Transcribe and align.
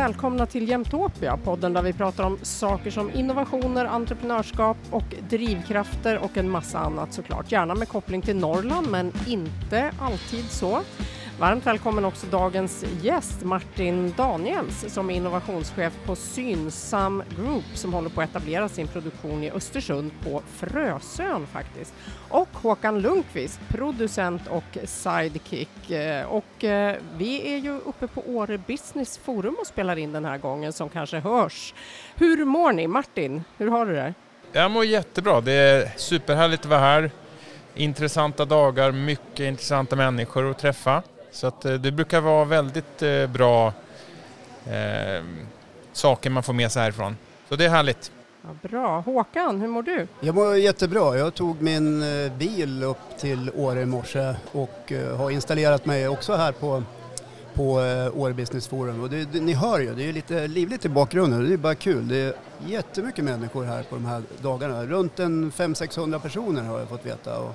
Välkomna 0.00 0.46
till 0.46 0.68
Jämtopia, 0.68 1.36
podden 1.36 1.72
där 1.72 1.82
vi 1.82 1.92
pratar 1.92 2.24
om 2.24 2.38
saker 2.42 2.90
som 2.90 3.10
innovationer, 3.10 3.84
entreprenörskap 3.84 4.76
och 4.90 5.14
drivkrafter 5.28 6.18
och 6.18 6.36
en 6.36 6.50
massa 6.50 6.78
annat 6.78 7.12
såklart. 7.12 7.52
Gärna 7.52 7.74
med 7.74 7.88
koppling 7.88 8.22
till 8.22 8.36
Norrland, 8.36 8.90
men 8.90 9.12
inte 9.26 9.92
alltid 10.00 10.44
så. 10.50 10.80
Varmt 11.40 11.66
välkommen 11.66 12.04
också 12.04 12.26
dagens 12.26 12.84
gäst 13.02 13.44
Martin 13.44 14.14
Daniels 14.16 14.94
som 14.94 15.10
är 15.10 15.14
innovationschef 15.14 15.92
på 16.04 16.16
Synsam 16.16 17.22
Group 17.36 17.64
som 17.74 17.92
håller 17.92 18.10
på 18.10 18.20
att 18.20 18.30
etablera 18.30 18.68
sin 18.68 18.88
produktion 18.88 19.44
i 19.44 19.50
Östersund 19.50 20.10
på 20.24 20.42
Frösön 20.56 21.46
faktiskt. 21.46 21.94
Och 22.28 22.48
Håkan 22.52 23.00
Lundqvist, 23.00 23.60
producent 23.68 24.42
och 24.48 24.78
sidekick. 24.84 25.90
Eh, 25.90 26.26
och 26.26 26.64
eh, 26.64 26.96
vi 27.16 27.54
är 27.54 27.58
ju 27.58 27.78
uppe 27.78 28.06
på 28.06 28.22
Åre 28.26 28.58
Business 28.58 29.18
Forum 29.18 29.56
och 29.60 29.66
spelar 29.66 29.96
in 29.96 30.12
den 30.12 30.24
här 30.24 30.38
gången 30.38 30.72
som 30.72 30.88
kanske 30.88 31.18
hörs. 31.18 31.74
Hur 32.14 32.44
mår 32.44 32.72
ni? 32.72 32.86
Martin, 32.86 33.44
hur 33.56 33.68
har 33.68 33.86
du 33.86 33.92
det? 33.92 34.14
Jag 34.52 34.70
mår 34.70 34.84
jättebra. 34.84 35.40
Det 35.40 35.52
är 35.52 35.88
superhärligt 35.96 36.60
att 36.60 36.70
vara 36.70 36.80
här. 36.80 37.10
Intressanta 37.74 38.44
dagar, 38.44 38.92
mycket 38.92 39.40
intressanta 39.40 39.96
människor 39.96 40.50
att 40.50 40.58
träffa. 40.58 41.02
Så 41.32 41.46
att 41.46 41.64
eh, 41.64 41.74
det 41.74 41.92
brukar 41.92 42.20
vara 42.20 42.44
väldigt 42.44 43.02
eh, 43.02 43.26
bra 43.26 43.72
eh, 44.66 45.24
saker 45.92 46.30
man 46.30 46.42
får 46.42 46.52
med 46.52 46.72
sig 46.72 46.82
härifrån. 46.82 47.16
Så 47.48 47.56
det 47.56 47.64
är 47.64 47.68
härligt. 47.68 48.12
Ja, 48.42 48.68
bra. 48.68 49.00
Håkan, 49.00 49.60
hur 49.60 49.68
mår 49.68 49.82
du? 49.82 50.06
Jag 50.20 50.34
mår 50.34 50.56
jättebra. 50.56 51.16
Jag 51.16 51.34
tog 51.34 51.62
min 51.62 52.02
eh, 52.02 52.32
bil 52.32 52.82
upp 52.82 53.18
till 53.18 53.50
Åre 53.56 53.80
i 53.80 53.86
morse 53.86 54.34
och 54.52 54.92
har 55.16 55.30
installerat 55.30 55.86
mig 55.86 56.08
också 56.08 56.34
här 56.34 56.52
på, 56.52 56.82
på 57.54 57.72
Åre 58.14 58.34
Business 58.34 58.68
Forum. 58.68 59.02
Och 59.02 59.10
det, 59.10 59.24
det, 59.32 59.40
ni 59.40 59.52
hör 59.52 59.80
ju, 59.80 59.94
det 59.94 60.08
är 60.08 60.12
lite 60.12 60.46
livligt 60.46 60.84
i 60.84 60.88
bakgrunden. 60.88 61.48
Det 61.48 61.52
är 61.52 61.56
bara 61.56 61.74
kul. 61.74 62.08
Det 62.08 62.16
är 62.16 62.34
jättemycket 62.66 63.24
människor 63.24 63.64
här 63.64 63.82
på 63.82 63.94
de 63.94 64.04
här 64.04 64.22
dagarna. 64.42 64.86
Runt 64.86 65.18
en 65.18 65.52
500-600 65.52 66.18
personer 66.18 66.62
har 66.62 66.78
jag 66.78 66.88
fått 66.88 67.06
veta. 67.06 67.38
Och, 67.38 67.54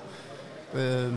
eh, 0.79 1.13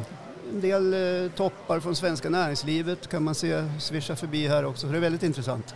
en 0.51 0.61
del 0.61 0.95
eh, 1.25 1.31
toppar 1.31 1.81
från 1.81 1.97
svenska 1.97 2.31
näringslivet 2.31 3.09
kan 3.09 3.23
man 3.23 3.35
se 3.35 3.65
svischa 3.81 4.17
förbi 4.17 4.49
här 4.49 4.65
också, 4.65 4.87
så 4.87 4.93
det 4.93 4.99
är 4.99 5.01
väldigt 5.01 5.23
intressant. 5.23 5.75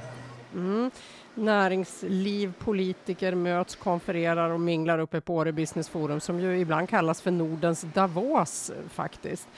Mm. 0.54 0.90
Näringsliv, 1.34 2.52
politiker 2.58 3.34
möts, 3.34 3.76
konfererar 3.76 4.50
och 4.50 4.60
minglar 4.60 4.98
uppe 4.98 5.20
på 5.20 5.34
Åre 5.34 5.52
Business 5.52 5.88
Forum 5.88 6.20
som 6.20 6.40
ju 6.40 6.58
ibland 6.58 6.88
kallas 6.88 7.20
för 7.22 7.30
Nordens 7.30 7.86
Davos 7.94 8.70
eh, 8.70 8.88
faktiskt. 8.88 9.48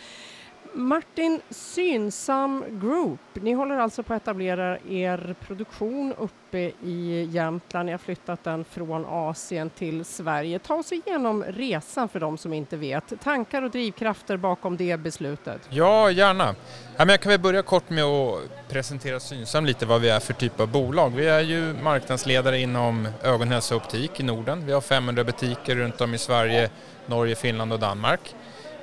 Martin, 0.73 1.41
Synsam 1.51 2.65
Group, 2.69 3.21
ni 3.33 3.53
håller 3.53 3.79
alltså 3.79 4.03
på 4.03 4.15
att 4.15 4.23
etablera 4.23 4.79
er 4.89 5.35
produktion 5.41 6.15
uppe 6.19 6.59
i 6.83 7.29
Jämtland. 7.31 7.87
Ni 7.87 7.93
har 7.93 7.99
flyttat 7.99 8.45
den 8.45 8.65
från 8.65 9.07
Asien 9.09 9.71
till 9.71 10.05
Sverige. 10.05 10.59
Ta 10.59 10.75
oss 10.75 10.93
igenom 10.93 11.45
resan 11.45 12.09
för 12.09 12.21
de 12.21 12.39
som 12.39 12.53
inte 12.53 12.77
vet. 12.77 13.21
Tankar 13.21 13.63
och 13.63 13.71
drivkrafter 13.71 14.37
bakom 14.37 14.77
det 14.77 14.97
beslutet? 14.97 15.61
Ja, 15.71 16.11
gärna. 16.11 16.55
Jag 16.97 17.21
kan 17.21 17.31
väl 17.31 17.41
börja 17.41 17.63
kort 17.63 17.91
med 17.91 18.05
att 18.05 18.69
presentera 18.69 19.21
Synsam 19.21 19.67
lite 19.67 19.87
vad 19.87 20.01
vi 20.01 20.09
är 20.09 20.21
för 20.21 20.33
typ 20.33 20.61
av 20.61 20.69
bolag. 20.69 21.11
Vi 21.11 21.27
är 21.27 21.41
ju 21.41 21.75
marknadsledare 21.83 22.59
inom 22.59 23.09
ögonhälsa 23.23 23.77
och 23.77 23.83
optik 23.83 24.21
i 24.21 24.23
Norden. 24.23 24.67
Vi 24.67 24.73
har 24.73 24.81
500 24.81 25.25
butiker 25.25 25.77
runt 25.77 26.01
om 26.01 26.15
i 26.15 26.19
Sverige, 26.19 26.71
Norge, 27.07 27.35
Finland 27.35 27.73
och 27.73 27.81
Danmark. 27.81 28.35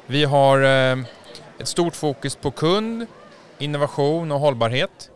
Vi 0.06 0.24
har 0.24 0.62
eh, 0.62 0.98
ett 1.62 1.68
stort 1.68 1.96
fokus 1.96 2.36
på 2.36 2.52
kund, 2.52 3.06
innovation 3.58 4.32
och 4.32 4.40
hållbarhet. 4.40 5.10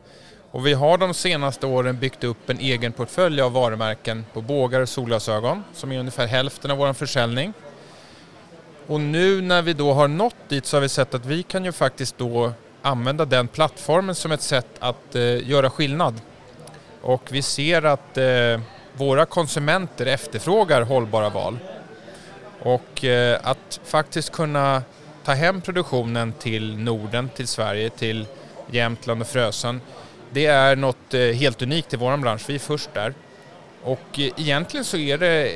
Och 0.51 0.67
vi 0.67 0.73
har 0.73 0.97
de 0.97 1.13
senaste 1.13 1.65
åren 1.65 1.99
byggt 1.99 2.23
upp 2.23 2.49
en 2.49 2.59
egen 2.59 2.91
portfölj 2.91 3.41
av 3.41 3.51
varumärken 3.51 4.25
på 4.33 4.41
bågar 4.41 4.81
och 4.81 4.89
solglasögon 4.89 5.63
som 5.73 5.91
är 5.91 5.99
ungefär 5.99 6.27
hälften 6.27 6.71
av 6.71 6.77
vår 6.77 6.93
försäljning. 6.93 7.53
Och 8.87 8.99
nu 8.99 9.41
när 9.41 9.61
vi 9.61 9.73
då 9.73 9.93
har 9.93 10.07
nått 10.07 10.35
dit 10.47 10.65
så 10.65 10.77
har 10.77 10.81
vi 10.81 10.89
sett 10.89 11.13
att 11.13 11.25
vi 11.25 11.43
kan 11.43 11.65
ju 11.65 11.71
faktiskt 11.71 12.17
då 12.17 12.51
använda 12.81 13.25
den 13.25 13.47
plattformen 13.47 14.15
som 14.15 14.31
ett 14.31 14.41
sätt 14.41 14.67
att 14.79 15.15
eh, 15.15 15.49
göra 15.49 15.69
skillnad. 15.69 16.21
Och 17.01 17.23
vi 17.31 17.41
ser 17.41 17.85
att 17.85 18.17
eh, 18.17 18.61
våra 18.93 19.25
konsumenter 19.25 20.05
efterfrågar 20.05 20.81
hållbara 20.81 21.29
val. 21.29 21.57
Och 22.61 23.03
eh, 23.03 23.39
att 23.43 23.79
faktiskt 23.83 24.31
kunna 24.31 24.81
ta 25.25 25.33
hem 25.33 25.61
produktionen 25.61 26.33
till 26.33 26.77
Norden, 26.77 27.29
till 27.29 27.47
Sverige, 27.47 27.89
till 27.89 28.27
Jämtland 28.71 29.21
och 29.21 29.27
Frösön. 29.27 29.81
Det 30.31 30.45
är 30.45 30.75
något 30.75 31.13
eh, 31.13 31.21
helt 31.21 31.61
unikt 31.61 31.93
i 31.93 31.97
vår 31.97 32.17
bransch, 32.17 32.43
vi 32.47 32.55
är 32.55 32.59
först 32.59 32.93
där. 32.93 33.13
Och 33.83 34.19
eh, 34.19 34.31
egentligen 34.37 34.85
så 34.85 34.97
är 34.97 35.17
det 35.17 35.51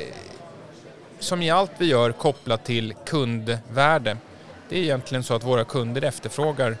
som 1.18 1.42
i 1.42 1.50
allt 1.50 1.70
vi 1.78 1.86
gör 1.86 2.12
kopplat 2.12 2.64
till 2.64 2.94
kundvärde. 3.06 4.16
Det 4.68 4.78
är 4.78 4.82
egentligen 4.82 5.24
så 5.24 5.34
att 5.34 5.44
våra 5.44 5.64
kunder 5.64 6.02
efterfrågar 6.02 6.76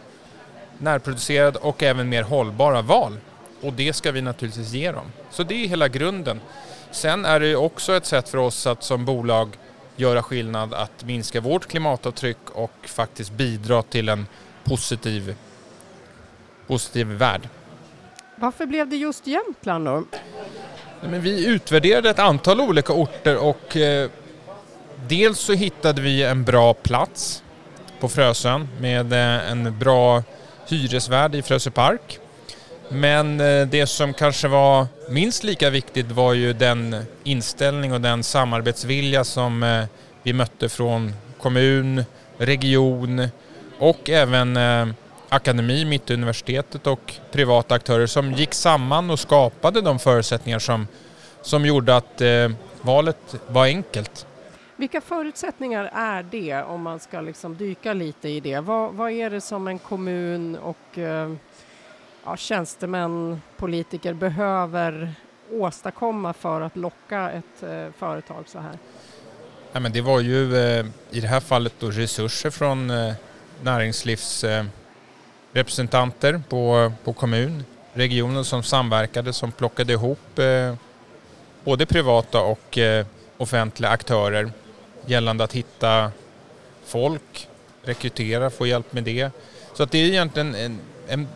närproducerade 0.78 1.58
och 1.58 1.82
även 1.82 2.08
mer 2.08 2.22
hållbara 2.22 2.82
val. 2.82 3.16
Och 3.60 3.72
det 3.72 3.92
ska 3.92 4.12
vi 4.12 4.22
naturligtvis 4.22 4.72
ge 4.72 4.92
dem. 4.92 5.12
Så 5.30 5.42
det 5.42 5.54
är 5.54 5.68
hela 5.68 5.88
grunden. 5.88 6.40
Sen 6.90 7.24
är 7.24 7.40
det 7.40 7.56
också 7.56 7.96
ett 7.96 8.06
sätt 8.06 8.28
för 8.28 8.38
oss 8.38 8.66
att 8.66 8.82
som 8.82 9.04
bolag 9.04 9.56
göra 10.00 10.22
skillnad, 10.22 10.74
att 10.74 11.04
minska 11.04 11.40
vårt 11.40 11.66
klimatavtryck 11.66 12.50
och 12.52 12.72
faktiskt 12.84 13.32
bidra 13.32 13.82
till 13.82 14.08
en 14.08 14.26
positiv, 14.64 15.34
positiv 16.66 17.06
värld. 17.06 17.48
Varför 18.36 18.66
blev 18.66 18.88
det 18.88 18.96
just 18.96 19.26
Jämtland 19.26 19.84
då? 19.84 20.04
Men 21.02 21.22
vi 21.22 21.46
utvärderade 21.46 22.10
ett 22.10 22.18
antal 22.18 22.60
olika 22.60 22.92
orter 22.92 23.36
och 23.36 23.76
eh, 23.76 24.10
dels 25.08 25.38
så 25.38 25.52
hittade 25.52 26.02
vi 26.02 26.22
en 26.22 26.44
bra 26.44 26.74
plats 26.74 27.42
på 28.00 28.08
Frösön 28.08 28.68
med 28.80 29.12
eh, 29.12 29.50
en 29.50 29.78
bra 29.78 30.22
hyresvärd 30.68 31.34
i 31.34 31.42
Frösö 31.42 31.70
Park. 31.70 32.18
Men 32.92 33.40
eh, 33.40 33.66
det 33.66 33.86
som 33.86 34.14
kanske 34.14 34.48
var 34.48 34.86
minst 35.08 35.44
lika 35.44 35.70
viktigt 35.70 36.10
var 36.10 36.34
ju 36.34 36.52
den 36.52 36.96
inställning 37.24 37.92
och 37.92 38.00
den 38.00 38.22
samarbetsvilja 38.22 39.24
som 39.24 39.62
eh, 39.62 39.84
vi 40.22 40.32
mötte 40.32 40.68
från 40.68 41.12
kommun, 41.40 42.04
region 42.38 43.28
och 43.78 44.10
även 44.10 44.56
eh, 44.56 44.86
akademi, 45.28 45.84
Mittuniversitetet 45.84 46.86
och 46.86 47.14
privata 47.32 47.74
aktörer 47.74 48.06
som 48.06 48.32
gick 48.32 48.54
samman 48.54 49.10
och 49.10 49.18
skapade 49.18 49.80
de 49.80 49.98
förutsättningar 49.98 50.58
som, 50.58 50.88
som 51.42 51.66
gjorde 51.66 51.96
att 51.96 52.22
valet 52.82 53.34
var 53.46 53.64
enkelt. 53.64 54.26
Vilka 54.76 55.00
förutsättningar 55.00 55.90
är 55.94 56.22
det 56.22 56.62
om 56.62 56.82
man 56.82 57.00
ska 57.00 57.20
liksom 57.20 57.56
dyka 57.56 57.92
lite 57.92 58.28
i 58.28 58.40
det? 58.40 58.60
Vad, 58.60 58.94
vad 58.94 59.10
är 59.10 59.30
det 59.30 59.40
som 59.40 59.68
en 59.68 59.78
kommun 59.78 60.56
och 60.56 60.98
ja, 62.24 62.36
tjänstemän, 62.36 63.42
politiker 63.56 64.14
behöver 64.14 65.14
åstadkomma 65.50 66.32
för 66.32 66.60
att 66.60 66.76
locka 66.76 67.30
ett 67.30 67.62
eh, 67.62 67.86
företag 67.98 68.44
så 68.46 68.58
här? 68.58 68.78
Ja, 69.72 69.80
men 69.80 69.92
det 69.92 70.00
var 70.00 70.20
ju 70.20 70.56
eh, 70.56 70.86
i 71.10 71.20
det 71.20 71.28
här 71.28 71.40
fallet 71.40 71.74
då 71.78 71.90
resurser 71.90 72.50
från 72.50 72.90
eh, 72.90 73.12
näringslivsrepresentanter 73.62 76.34
eh, 76.34 76.40
på, 76.48 76.92
på 77.04 77.12
kommun, 77.12 77.64
regionen 77.92 78.44
som 78.44 78.62
samverkade, 78.62 79.32
som 79.32 79.52
plockade 79.52 79.92
ihop 79.92 80.38
eh, 80.38 80.74
både 81.64 81.86
privata 81.86 82.40
och 82.40 82.78
eh, 82.78 83.06
offentliga 83.36 83.90
aktörer 83.90 84.52
gällande 85.06 85.44
att 85.44 85.52
hitta 85.52 86.12
folk, 86.84 87.48
rekrytera, 87.82 88.50
få 88.50 88.66
hjälp 88.66 88.92
med 88.92 89.04
det. 89.04 89.30
Så 89.74 89.82
att 89.82 89.90
det 89.90 89.98
är 89.98 90.06
egentligen 90.06 90.54
en, 90.54 90.80
en 91.08 91.28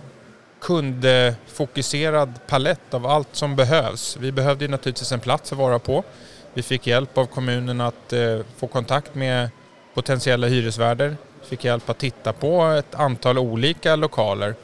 kundfokuserad 0.64 2.46
palett 2.46 2.94
av 2.94 3.06
allt 3.06 3.28
som 3.32 3.56
behövs. 3.56 4.16
Vi 4.20 4.32
behövde 4.32 4.68
naturligtvis 4.68 5.12
en 5.12 5.20
plats 5.20 5.52
att 5.52 5.58
vara 5.58 5.78
på. 5.78 6.04
Vi 6.54 6.62
fick 6.62 6.86
hjälp 6.86 7.18
av 7.18 7.26
kommunen 7.26 7.80
att 7.80 8.12
eh, 8.12 8.38
få 8.56 8.66
kontakt 8.66 9.14
med 9.14 9.50
potentiella 9.94 10.46
hyresvärdar. 10.46 11.16
Fick 11.42 11.64
hjälp 11.64 11.90
att 11.90 11.98
titta 11.98 12.32
på 12.32 12.64
ett 12.64 12.94
antal 12.94 13.38
olika 13.38 13.96
lokaler 13.96 14.54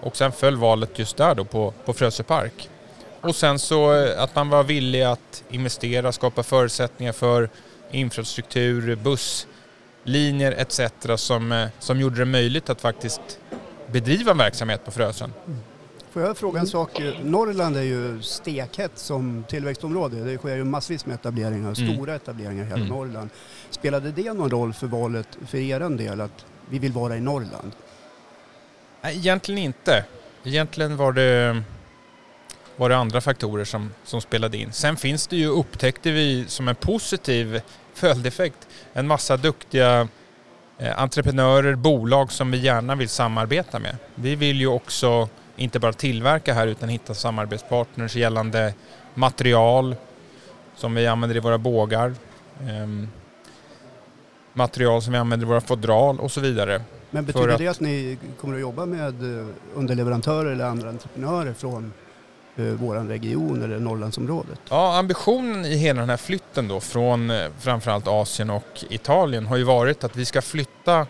och 0.00 0.16
sen 0.16 0.32
föll 0.32 0.56
valet 0.56 0.98
just 0.98 1.16
där 1.16 1.34
då 1.34 1.44
på, 1.44 1.74
på 1.84 1.92
Frösö 1.92 2.22
Park. 2.22 2.68
Och 3.20 3.36
sen 3.36 3.58
så 3.58 3.94
eh, 3.94 4.22
att 4.22 4.34
man 4.34 4.48
var 4.48 4.62
villig 4.62 5.02
att 5.02 5.44
investera, 5.50 6.12
skapa 6.12 6.42
förutsättningar 6.42 7.12
för 7.12 7.48
infrastruktur, 7.90 8.96
busslinjer 8.96 10.52
etc. 10.52 10.80
Som, 11.16 11.52
eh, 11.52 11.68
som 11.78 12.00
gjorde 12.00 12.18
det 12.18 12.24
möjligt 12.24 12.70
att 12.70 12.80
faktiskt 12.80 13.38
bedriva 13.92 14.30
en 14.30 14.38
verksamhet 14.38 14.84
på 14.84 14.90
Frösön. 14.90 15.32
Mm. 15.46 15.58
Får 16.10 16.22
jag 16.22 16.36
fråga 16.36 16.60
en 16.60 16.66
sak? 16.66 17.00
Norrland 17.22 17.76
är 17.76 17.82
ju 17.82 18.22
stekhett 18.22 18.98
som 18.98 19.44
tillväxtområde. 19.48 20.24
Det 20.24 20.38
sker 20.38 20.56
ju 20.56 20.64
massvis 20.64 21.06
med 21.06 21.14
etableringar, 21.14 21.74
mm. 21.78 21.94
stora 21.94 22.14
etableringar 22.14 22.64
i 22.64 22.66
hela 22.66 22.76
mm. 22.76 22.88
Norrland. 22.88 23.30
Spelade 23.70 24.10
det 24.10 24.32
någon 24.32 24.50
roll 24.50 24.72
för 24.72 24.86
valet 24.86 25.28
för 25.46 25.58
er 25.58 25.96
del 25.96 26.20
att 26.20 26.44
vi 26.70 26.78
vill 26.78 26.92
vara 26.92 27.16
i 27.16 27.20
Norrland? 27.20 27.72
Nej, 29.02 29.16
egentligen 29.16 29.58
inte. 29.58 30.04
Egentligen 30.44 30.96
var 30.96 31.12
det, 31.12 31.62
var 32.76 32.88
det 32.88 32.96
andra 32.96 33.20
faktorer 33.20 33.64
som, 33.64 33.92
som 34.04 34.20
spelade 34.20 34.56
in. 34.56 34.72
Sen 34.72 34.96
finns 34.96 35.26
det 35.26 35.36
ju, 35.36 35.48
upptäckte 35.48 36.10
vi 36.10 36.44
som 36.48 36.68
en 36.68 36.74
positiv 36.74 37.60
följdeffekt, 37.94 38.68
en 38.92 39.06
massa 39.06 39.36
duktiga 39.36 40.08
entreprenörer, 40.96 41.74
bolag 41.74 42.32
som 42.32 42.50
vi 42.50 42.58
gärna 42.58 42.94
vill 42.94 43.08
samarbeta 43.08 43.78
med. 43.78 43.96
Vi 44.14 44.36
vill 44.36 44.60
ju 44.60 44.66
också 44.66 45.28
inte 45.56 45.78
bara 45.78 45.92
tillverka 45.92 46.54
här 46.54 46.66
utan 46.66 46.88
hitta 46.88 47.14
samarbetspartners 47.14 48.16
gällande 48.16 48.74
material 49.14 49.96
som 50.76 50.94
vi 50.94 51.06
använder 51.06 51.36
i 51.36 51.40
våra 51.40 51.58
bågar, 51.58 52.14
eh, 52.60 53.08
material 54.52 55.02
som 55.02 55.12
vi 55.12 55.18
använder 55.18 55.46
i 55.46 55.48
våra 55.48 55.60
fodral 55.60 56.20
och 56.20 56.32
så 56.32 56.40
vidare. 56.40 56.82
Men 57.10 57.24
betyder 57.24 57.48
att... 57.48 57.58
det 57.58 57.68
att 57.68 57.80
ni 57.80 58.18
kommer 58.40 58.54
att 58.54 58.60
jobba 58.60 58.86
med 58.86 59.38
eh, 59.38 59.46
underleverantörer 59.74 60.52
eller 60.52 60.64
andra 60.64 60.88
entreprenörer 60.88 61.52
från 61.52 61.84
eh, 61.84 62.05
Eh, 62.58 62.64
vår 62.64 62.94
region 62.94 63.62
eller 63.62 63.78
Norrlandsområdet? 63.78 64.60
Ja, 64.68 64.98
ambitionen 64.98 65.64
i 65.64 65.76
hela 65.76 66.00
den 66.00 66.10
här 66.10 66.16
flytten 66.16 66.68
då 66.68 66.80
från 66.80 67.30
eh, 67.30 67.46
framförallt 67.58 68.08
Asien 68.08 68.50
och 68.50 68.84
Italien 68.90 69.46
har 69.46 69.56
ju 69.56 69.64
varit 69.64 70.04
att 70.04 70.16
vi 70.16 70.24
ska 70.24 70.42
flytta 70.42 71.06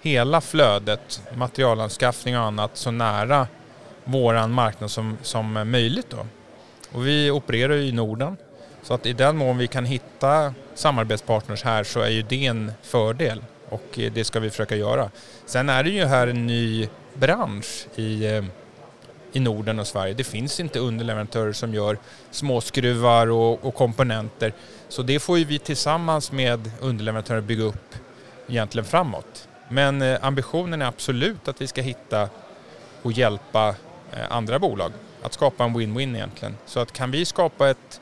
hela 0.00 0.40
flödet, 0.40 1.22
materialanskaffning 1.34 2.38
och 2.38 2.44
annat, 2.44 2.70
så 2.74 2.90
nära 2.90 3.46
våran 4.04 4.52
marknad 4.52 4.90
som, 4.90 5.18
som 5.22 5.70
möjligt 5.70 6.10
då. 6.10 6.26
Och 6.92 7.06
vi 7.06 7.30
opererar 7.30 7.74
ju 7.74 7.82
i 7.82 7.92
Norden, 7.92 8.36
så 8.82 8.94
att 8.94 9.06
i 9.06 9.12
den 9.12 9.36
mån 9.36 9.58
vi 9.58 9.66
kan 9.66 9.84
hitta 9.84 10.54
samarbetspartners 10.74 11.64
här 11.64 11.84
så 11.84 12.00
är 12.00 12.08
ju 12.08 12.22
det 12.22 12.46
en 12.46 12.72
fördel 12.82 13.44
och 13.68 13.98
eh, 13.98 14.12
det 14.12 14.24
ska 14.24 14.40
vi 14.40 14.50
försöka 14.50 14.76
göra. 14.76 15.10
Sen 15.46 15.68
är 15.68 15.84
det 15.84 15.90
ju 15.90 16.04
här 16.04 16.26
en 16.26 16.46
ny 16.46 16.88
bransch 17.14 17.86
i, 17.94 18.26
eh, 18.26 18.44
i 19.32 19.40
Norden 19.40 19.78
och 19.78 19.86
Sverige. 19.86 20.14
Det 20.14 20.24
finns 20.24 20.60
inte 20.60 20.78
underleverantörer 20.78 21.52
som 21.52 21.74
gör 21.74 21.98
småskruvar 22.30 23.26
och, 23.26 23.64
och 23.64 23.74
komponenter. 23.74 24.52
Så 24.88 25.02
det 25.02 25.20
får 25.20 25.38
ju 25.38 25.44
vi 25.44 25.58
tillsammans 25.58 26.32
med 26.32 26.70
underleverantörer 26.80 27.40
bygga 27.40 27.64
upp 27.64 27.94
egentligen 28.48 28.84
framåt. 28.84 29.48
Men 29.68 30.02
eh, 30.02 30.18
ambitionen 30.22 30.82
är 30.82 30.86
absolut 30.86 31.48
att 31.48 31.60
vi 31.60 31.66
ska 31.66 31.82
hitta 31.82 32.28
och 33.02 33.12
hjälpa 33.12 33.68
eh, 34.12 34.32
andra 34.32 34.58
bolag 34.58 34.92
att 35.22 35.32
skapa 35.32 35.64
en 35.64 35.76
win-win 35.76 36.14
egentligen. 36.14 36.56
Så 36.66 36.80
att 36.80 36.92
kan 36.92 37.10
vi 37.10 37.24
skapa 37.24 37.70
ett 37.70 38.00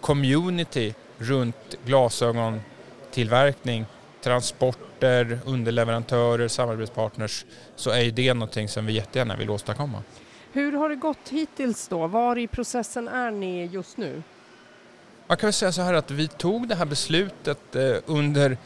community 0.00 0.94
runt 1.18 1.74
glasögontillverkning, 1.86 3.86
transporter, 4.22 5.38
underleverantörer, 5.44 6.48
samarbetspartners 6.48 7.44
så 7.76 7.90
är 7.90 8.10
det 8.10 8.34
någonting 8.34 8.68
som 8.68 8.86
vi 8.86 8.92
jättegärna 8.92 9.36
vill 9.36 9.50
åstadkomma. 9.50 10.02
Hur 10.54 10.72
har 10.72 10.88
det 10.88 10.96
gått 10.96 11.28
hittills 11.28 11.88
då? 11.88 12.06
Var 12.06 12.38
i 12.38 12.46
processen 12.46 13.08
är 13.08 13.30
ni 13.30 13.66
just 13.66 13.96
nu? 13.96 14.22
Man 15.26 15.36
kan 15.36 15.46
väl 15.46 15.52
säga 15.52 15.72
så 15.72 15.82
här 15.82 15.94
att 15.94 16.10
vi 16.10 16.28
tog 16.28 16.68
det 16.68 16.74
här 16.74 16.84
beslutet 16.84 17.76
eh, 17.76 17.96
under 18.06 18.56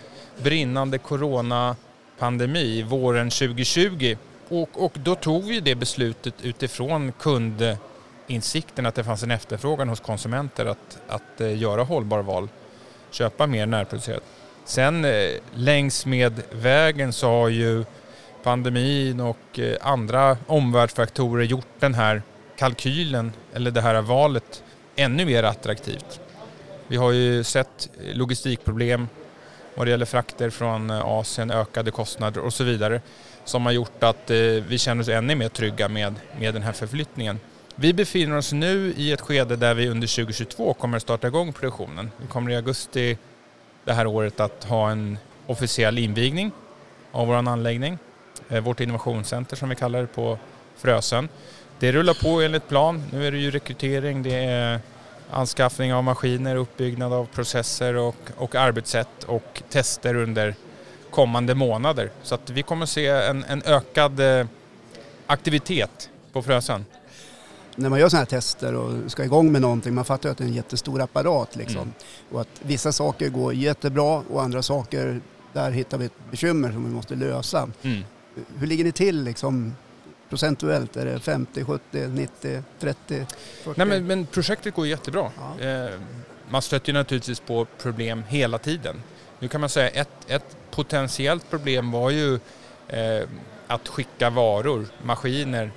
brinnande 0.43 0.99
coronapandemi 0.99 2.83
våren 2.83 3.31
2020 3.31 4.17
och, 4.49 4.85
och 4.85 4.93
då 4.95 5.15
tog 5.15 5.45
vi 5.45 5.61
det 5.61 5.75
beslutet 5.75 6.35
utifrån 6.43 7.13
kundinsikten 7.13 8.87
att 8.87 8.95
det 8.95 9.05
fanns 9.05 9.23
en 9.23 9.31
efterfrågan 9.31 9.89
hos 9.89 10.01
konsumenter 10.01 10.67
att, 10.67 10.99
att 11.09 11.41
eh, 11.41 11.59
göra 11.59 11.83
hållbara 11.83 12.23
val, 12.23 12.49
köpa 13.11 13.47
mer 13.47 13.67
närproducerat. 13.67 14.23
Sen 14.65 15.05
eh, 15.05 15.31
längs 15.55 16.07
med 16.07 16.43
vägen 16.51 17.13
så 17.13 17.29
har 17.29 17.49
ju 17.49 17.85
pandemin 18.43 19.21
och 19.21 19.59
eh, 19.59 19.77
andra 19.81 20.37
omvärldsfaktorer 20.47 21.45
gjort 21.45 21.67
den 21.79 21.95
här 21.95 22.23
kalkylen 22.57 23.33
eller 23.55 23.71
det 23.71 23.81
här 23.81 24.03
valet 24.03 24.63
ännu 24.97 25.25
mer 25.25 25.43
attraktivt. 25.43 26.21
Vi 26.87 26.97
har 26.97 27.13
ju 27.13 27.45
sett 27.45 27.91
logistikproblem 28.13 29.09
vad 29.75 29.87
det 29.87 29.91
gäller 29.91 30.07
frakter 30.07 30.51
från 30.51 30.91
eh, 30.91 31.07
Asien, 31.07 31.51
ökade 31.51 31.91
kostnader 31.91 32.41
och 32.41 32.53
så 32.53 32.65
vidare 32.65 33.01
som 33.45 33.67
har 33.67 33.73
gjort 33.73 34.03
att 34.03 34.31
eh, 34.31 34.37
vi 34.69 34.79
känner 34.79 35.03
oss 35.03 35.09
ännu 35.09 35.35
mer 35.35 35.49
trygga 35.49 35.89
med, 35.89 36.15
med 36.39 36.55
den 36.55 36.63
här 36.63 36.73
förflyttningen. 36.73 37.41
Vi 37.75 37.93
befinner 37.93 38.37
oss 38.37 38.53
nu 38.53 38.95
i 38.97 39.13
ett 39.13 39.21
skede 39.21 39.57
där 39.57 39.75
vi 39.75 39.89
under 39.89 40.17
2022 40.17 40.75
kommer 40.75 40.97
att 40.97 41.03
starta 41.03 41.27
igång 41.27 41.53
produktionen. 41.53 42.11
Vi 42.17 42.27
kommer 42.27 42.51
i 42.51 42.57
augusti 42.57 43.19
det 43.85 43.93
här 43.93 44.07
året 44.07 44.41
att 44.41 44.65
ha 44.65 44.91
en 44.91 45.19
officiell 45.47 45.99
invigning 45.99 46.51
av 47.13 47.27
vår 47.27 47.35
anläggning, 47.35 47.99
vårt 48.49 48.81
innovationscenter 48.81 49.57
som 49.57 49.69
vi 49.69 49.77
kallar 49.77 50.01
det 50.01 50.07
på 50.07 50.39
Frösön. 50.77 51.29
Det 51.79 51.93
rullar 51.93 52.15
på 52.15 52.41
enligt 52.41 52.69
plan. 52.69 53.03
Nu 53.13 53.27
är 53.27 53.33
det 53.33 53.39
ju 53.39 53.51
rekrytering, 53.51 54.23
det 54.23 54.45
är 54.45 54.81
anskaffning 55.31 55.95
av 55.95 56.05
maskiner, 56.05 56.57
uppbyggnad 56.57 57.13
av 57.13 57.25
processer 57.25 57.97
och, 57.97 58.17
och 58.37 58.55
arbetssätt 58.55 59.25
och 59.27 59.63
tester 59.69 60.15
under 60.15 60.55
kommande 61.11 61.55
månader. 61.55 62.11
Så 62.23 62.35
att 62.35 62.51
vi 62.51 62.63
kommer 62.63 62.87
se 62.87 63.07
en, 63.07 63.45
en 63.45 63.63
ökad 63.63 64.21
eh, 64.21 64.47
aktivitet 65.27 66.11
på 66.33 66.43
Frösön 66.43 66.85
när 67.79 67.89
man 67.89 68.01
gör 68.01 68.09
sådana 68.09 68.21
här 68.21 68.27
tester 68.27 68.75
och 68.75 69.11
ska 69.11 69.25
igång 69.25 69.53
med 69.53 69.63
någonting, 69.63 69.95
man 69.95 70.05
fattar 70.05 70.31
att 70.31 70.39
det 70.39 70.45
är 70.45 70.49
en 70.49 70.55
jättestor 70.55 71.01
apparat 71.01 71.57
liksom. 71.57 71.83
Mm. 71.83 71.93
Och 72.31 72.41
att 72.41 72.49
vissa 72.63 72.93
saker 72.93 73.29
går 73.29 73.55
jättebra 73.55 74.23
och 74.31 74.43
andra 74.43 74.63
saker, 74.63 75.21
där 75.53 75.71
hittar 75.71 75.99
vi 75.99 76.05
ett 76.05 76.31
bekymmer 76.31 76.73
som 76.73 76.85
vi 76.85 76.91
måste 76.91 77.15
lösa. 77.15 77.69
Mm. 77.83 78.05
Hur 78.59 78.67
ligger 78.67 78.85
ni 78.85 78.93
till 78.93 79.25
liksom 79.25 79.77
procentuellt? 80.29 80.97
Är 80.97 81.05
det 81.05 81.21
50, 81.21 81.65
70, 81.65 82.07
90, 82.07 82.63
30, 82.81 83.27
40? 83.65 83.79
Nej 83.79 83.87
men, 83.87 84.07
men 84.07 84.27
projektet 84.27 84.75
går 84.75 84.87
jättebra. 84.87 85.31
Ja. 85.61 85.67
Eh, 85.67 85.91
man 86.51 86.63
stöter 86.63 86.93
naturligtvis 86.93 87.41
på 87.41 87.65
problem 87.65 88.25
hela 88.29 88.59
tiden. 88.59 89.03
Nu 89.39 89.49
kan 89.49 89.61
man 89.61 89.71
säga 89.71 89.89
ett, 89.89 90.11
ett 90.27 90.57
potentiellt 90.71 91.51
problem 91.51 91.91
var 91.91 92.11
ju 92.11 92.35
eh, 92.89 93.29
att 93.67 93.89
skicka 93.89 94.31
varor, 94.31 94.87
maskiner, 95.03 95.71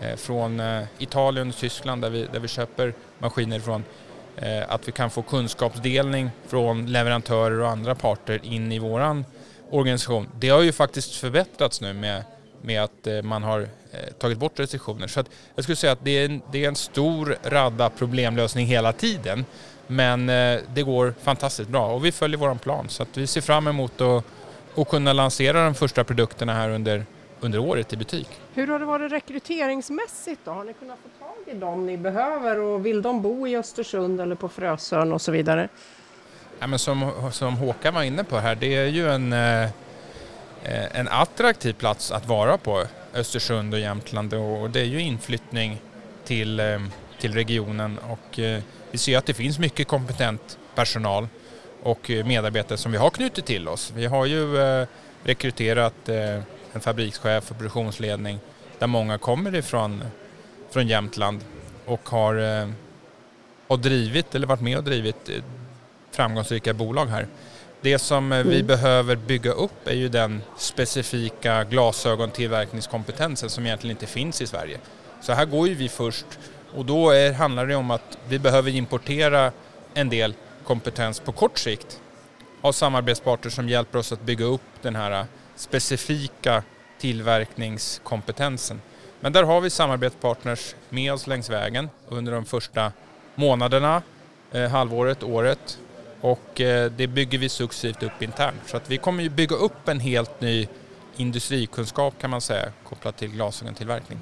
Eh, 0.00 0.16
från 0.16 0.60
eh, 0.60 0.82
Italien 0.98 1.48
och 1.48 1.56
Tyskland 1.56 2.02
där 2.02 2.10
vi, 2.10 2.28
där 2.32 2.40
vi 2.40 2.48
köper 2.48 2.94
maskiner 3.18 3.56
ifrån. 3.56 3.84
Eh, 4.36 4.72
att 4.72 4.88
vi 4.88 4.92
kan 4.92 5.10
få 5.10 5.22
kunskapsdelning 5.22 6.30
från 6.46 6.86
leverantörer 6.86 7.60
och 7.60 7.68
andra 7.68 7.94
parter 7.94 8.40
in 8.42 8.72
i 8.72 8.78
våran 8.78 9.24
organisation. 9.70 10.28
Det 10.38 10.48
har 10.48 10.62
ju 10.62 10.72
faktiskt 10.72 11.14
förbättrats 11.14 11.80
nu 11.80 11.92
med, 11.92 12.24
med 12.62 12.82
att 12.82 13.06
eh, 13.06 13.22
man 13.22 13.42
har 13.42 13.60
eh, 13.60 14.12
tagit 14.18 14.38
bort 14.38 14.58
restriktioner. 14.58 15.06
Så 15.06 15.24
jag 15.54 15.62
skulle 15.62 15.76
säga 15.76 15.92
att 15.92 16.04
det 16.04 16.10
är, 16.10 16.24
en, 16.24 16.42
det 16.52 16.64
är 16.64 16.68
en 16.68 16.76
stor 16.76 17.36
radda 17.44 17.90
problemlösning 17.90 18.66
hela 18.66 18.92
tiden. 18.92 19.44
Men 19.86 20.28
eh, 20.28 20.60
det 20.74 20.82
går 20.82 21.14
fantastiskt 21.22 21.68
bra 21.68 21.92
och 21.92 22.04
vi 22.04 22.12
följer 22.12 22.38
våran 22.38 22.58
plan 22.58 22.88
så 22.88 23.02
att 23.02 23.16
vi 23.16 23.26
ser 23.26 23.40
fram 23.40 23.68
emot 23.68 24.00
att, 24.00 24.24
att 24.76 24.88
kunna 24.88 25.12
lansera 25.12 25.64
de 25.64 25.74
första 25.74 26.04
produkterna 26.04 26.54
här 26.54 26.70
under 26.70 27.06
under 27.40 27.58
året 27.58 27.92
i 27.92 27.96
butik. 27.96 28.28
Hur 28.54 28.66
har 28.66 28.78
det 28.78 28.84
varit 28.84 29.12
rekryteringsmässigt 29.12 30.40
då? 30.44 30.50
Har 30.50 30.64
ni 30.64 30.72
kunnat 30.72 30.98
få 30.98 31.24
tag 31.24 31.56
i 31.56 31.58
dem 31.58 31.86
ni 31.86 31.96
behöver 31.96 32.58
och 32.58 32.86
vill 32.86 33.02
de 33.02 33.22
bo 33.22 33.46
i 33.46 33.56
Östersund 33.56 34.20
eller 34.20 34.34
på 34.34 34.48
Frösön 34.48 35.12
och 35.12 35.22
så 35.22 35.32
vidare? 35.32 35.68
Ja, 36.60 36.66
men 36.66 36.78
som, 36.78 37.12
som 37.32 37.56
Håkan 37.56 37.94
var 37.94 38.02
inne 38.02 38.24
på 38.24 38.38
här, 38.38 38.54
det 38.54 38.76
är 38.76 38.86
ju 38.86 39.10
en, 39.10 39.32
eh, 39.32 39.68
en 40.62 41.08
attraktiv 41.08 41.72
plats 41.72 42.12
att 42.12 42.26
vara 42.26 42.58
på, 42.58 42.84
Östersund 43.14 43.74
och 43.74 43.80
Jämtland 43.80 44.34
och 44.34 44.70
det 44.70 44.80
är 44.80 44.84
ju 44.84 45.00
inflyttning 45.00 45.80
till, 46.24 46.60
eh, 46.60 46.80
till 47.20 47.34
regionen 47.34 47.98
och 47.98 48.38
eh, 48.38 48.62
vi 48.90 48.98
ser 48.98 49.18
att 49.18 49.26
det 49.26 49.34
finns 49.34 49.58
mycket 49.58 49.88
kompetent 49.88 50.58
personal 50.74 51.28
och 51.82 52.10
medarbetare 52.24 52.78
som 52.78 52.92
vi 52.92 52.98
har 52.98 53.10
knutit 53.10 53.46
till 53.46 53.68
oss. 53.68 53.92
Vi 53.96 54.06
har 54.06 54.26
ju 54.26 54.56
rekryterat 55.24 56.08
en 56.72 56.80
fabrikschef 56.80 57.50
och 57.50 57.56
produktionsledning 57.56 58.38
där 58.78 58.86
många 58.86 59.18
kommer 59.18 59.54
ifrån 59.54 60.04
från 60.70 60.88
Jämtland 60.88 61.40
och 61.86 62.08
har, 62.08 62.34
har 63.68 63.76
drivit 63.76 64.34
eller 64.34 64.46
varit 64.46 64.60
med 64.60 64.78
och 64.78 64.84
drivit 64.84 65.30
framgångsrika 66.10 66.74
bolag 66.74 67.06
här. 67.06 67.26
Det 67.80 67.98
som 67.98 68.32
eh, 68.32 68.44
vi 68.44 68.54
mm. 68.54 68.66
behöver 68.66 69.16
bygga 69.16 69.52
upp 69.52 69.88
är 69.88 69.94
ju 69.94 70.08
den 70.08 70.42
specifika 70.56 71.64
glasögontillverkningskompetensen 71.64 73.50
som 73.50 73.66
egentligen 73.66 73.96
inte 73.96 74.06
finns 74.06 74.42
i 74.42 74.46
Sverige. 74.46 74.78
Så 75.20 75.32
här 75.32 75.44
går 75.44 75.68
ju 75.68 75.74
vi 75.74 75.88
först 75.88 76.26
och 76.74 76.84
då 76.84 77.10
är, 77.10 77.32
handlar 77.32 77.66
det 77.66 77.76
om 77.76 77.90
att 77.90 78.18
vi 78.28 78.38
behöver 78.38 78.70
importera 78.70 79.52
en 79.94 80.08
del 80.08 80.34
kompetens 80.64 81.20
på 81.20 81.32
kort 81.32 81.58
sikt 81.58 82.00
har 82.62 82.72
samarbetspartner 82.72 83.50
som 83.50 83.68
hjälper 83.68 83.98
oss 83.98 84.12
att 84.12 84.22
bygga 84.22 84.44
upp 84.44 84.60
den 84.82 84.96
här 84.96 85.26
specifika 85.56 86.62
tillverkningskompetensen. 86.98 88.80
Men 89.20 89.32
där 89.32 89.42
har 89.42 89.60
vi 89.60 89.70
samarbetspartners 89.70 90.74
med 90.88 91.12
oss 91.12 91.26
längs 91.26 91.50
vägen 91.50 91.90
under 92.08 92.32
de 92.32 92.44
första 92.44 92.92
månaderna, 93.34 94.02
eh, 94.52 94.70
halvåret, 94.70 95.22
året 95.22 95.78
och 96.20 96.60
eh, 96.60 96.90
det 96.90 97.06
bygger 97.06 97.38
vi 97.38 97.48
successivt 97.48 98.02
upp 98.02 98.22
internt. 98.22 98.60
Så 98.66 98.76
att 98.76 98.90
vi 98.90 98.98
kommer 98.98 99.22
ju 99.22 99.28
bygga 99.28 99.56
upp 99.56 99.88
en 99.88 100.00
helt 100.00 100.40
ny 100.40 100.68
industrikunskap 101.16 102.14
kan 102.20 102.30
man 102.30 102.40
säga 102.40 102.72
kopplat 102.84 103.16
till 103.16 103.30
glasögontillverkning. 103.30 104.18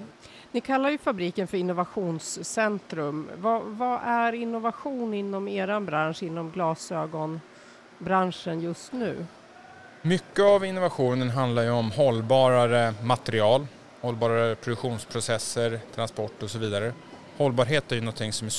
Ni 0.52 0.60
kallar 0.60 0.90
ju 0.90 0.98
fabriken 0.98 1.46
för 1.46 1.56
innovationscentrum. 1.56 3.30
Vad, 3.36 3.62
vad 3.62 4.00
är 4.04 4.32
innovation 4.32 5.14
inom 5.14 5.48
er 5.48 5.80
bransch, 5.80 6.22
inom 6.22 6.50
glasögonbranschen 6.50 8.60
just 8.60 8.92
nu? 8.92 9.26
Mycket 10.02 10.44
av 10.44 10.64
innovationen 10.64 11.30
handlar 11.30 11.62
ju 11.62 11.70
om 11.70 11.90
hållbarare 11.90 12.94
material, 13.02 13.66
hållbarare 14.00 14.54
produktionsprocesser, 14.54 15.80
transport 15.94 16.42
och 16.42 16.50
så 16.50 16.58
vidare. 16.58 16.92
Hållbarhet 17.36 17.92
är 17.92 17.96
ju 17.96 18.02
någonting 18.02 18.32
som 18.32 18.46
är 18.46 18.50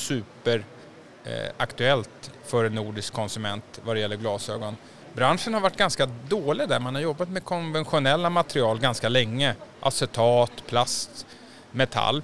Eh, 1.24 1.50
aktuellt 1.56 2.30
för 2.44 2.64
en 2.64 2.74
nordisk 2.74 3.12
konsument 3.12 3.80
vad 3.84 3.96
det 3.96 4.00
gäller 4.00 4.16
glasögon. 4.16 4.76
Branschen 5.12 5.54
har 5.54 5.60
varit 5.60 5.76
ganska 5.76 6.06
dålig 6.28 6.68
där, 6.68 6.80
man 6.80 6.94
har 6.94 7.02
jobbat 7.02 7.28
med 7.28 7.44
konventionella 7.44 8.30
material 8.30 8.80
ganska 8.80 9.08
länge. 9.08 9.54
Acetat, 9.80 10.52
plast, 10.66 11.26
metall. 11.70 12.22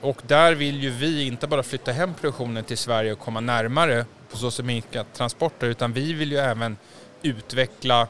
Och 0.00 0.22
där 0.26 0.54
vill 0.54 0.82
ju 0.82 0.90
vi 0.90 1.26
inte 1.26 1.46
bara 1.46 1.62
flytta 1.62 1.92
hem 1.92 2.14
produktionen 2.14 2.64
till 2.64 2.78
Sverige 2.78 3.12
och 3.12 3.18
komma 3.18 3.40
närmare 3.40 4.06
på 4.30 4.36
så 4.36 4.50
sätt 4.50 4.64
minska 4.64 5.04
transporter 5.04 5.66
utan 5.66 5.92
vi 5.92 6.12
vill 6.12 6.32
ju 6.32 6.38
även 6.38 6.76
utveckla 7.22 8.08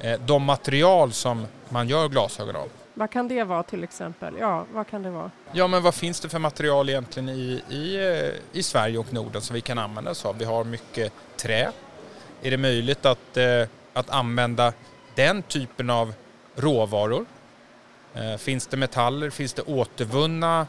eh, 0.00 0.20
de 0.20 0.42
material 0.42 1.12
som 1.12 1.46
man 1.68 1.88
gör 1.88 2.08
glasögon 2.08 2.56
av. 2.56 2.68
Vad 2.96 3.10
kan 3.10 3.28
det 3.28 3.44
vara 3.44 3.62
till 3.62 3.84
exempel? 3.84 4.34
Ja, 4.38 4.66
vad 4.72 4.86
kan 4.86 5.02
det 5.02 5.10
vara? 5.10 5.30
Ja, 5.52 5.66
men 5.66 5.82
vad 5.82 5.94
finns 5.94 6.20
det 6.20 6.28
för 6.28 6.38
material 6.38 6.88
egentligen 6.88 7.28
i, 7.28 7.62
i, 7.70 7.96
eh, 7.96 8.58
i 8.58 8.62
Sverige 8.62 8.98
och 8.98 9.12
Norden 9.12 9.42
som 9.42 9.54
vi 9.54 9.60
kan 9.60 9.78
använda 9.78 10.10
oss 10.10 10.24
av? 10.24 10.38
Vi 10.38 10.44
har 10.44 10.64
mycket 10.64 11.12
trä. 11.36 11.72
Är 12.42 12.50
det 12.50 12.56
möjligt 12.56 13.06
att, 13.06 13.36
eh, 13.36 13.68
att 13.92 14.10
använda 14.10 14.72
den 15.14 15.42
typen 15.42 15.90
av 15.90 16.14
råvaror? 16.56 17.26
Eh, 18.14 18.36
finns 18.36 18.66
det 18.66 18.76
metaller? 18.76 19.30
Finns 19.30 19.52
det 19.52 19.62
återvunna 19.62 20.66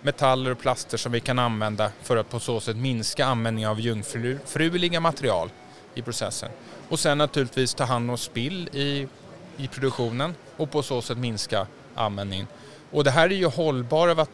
metaller 0.00 0.50
och 0.50 0.58
plaster 0.58 0.96
som 0.96 1.12
vi 1.12 1.20
kan 1.20 1.38
använda 1.38 1.90
för 2.02 2.16
att 2.16 2.30
på 2.30 2.40
så 2.40 2.60
sätt 2.60 2.76
minska 2.76 3.26
användningen 3.26 3.70
av 3.70 3.80
jungfruliga 3.80 5.00
material 5.00 5.50
i 5.94 6.02
processen? 6.02 6.50
Och 6.88 6.98
sen 6.98 7.18
naturligtvis 7.18 7.74
ta 7.74 7.84
hand 7.84 8.10
om 8.10 8.18
spill 8.18 8.68
i, 8.72 9.08
i 9.56 9.68
produktionen 9.68 10.34
och 10.58 10.70
på 10.70 10.82
så 10.82 11.02
sätt 11.02 11.18
minska 11.18 11.66
användningen. 11.94 12.46
Och 12.90 13.04
det 13.04 13.10
här 13.10 13.30
är 13.30 13.34
ju 13.34 13.46
hållbara, 13.46 14.26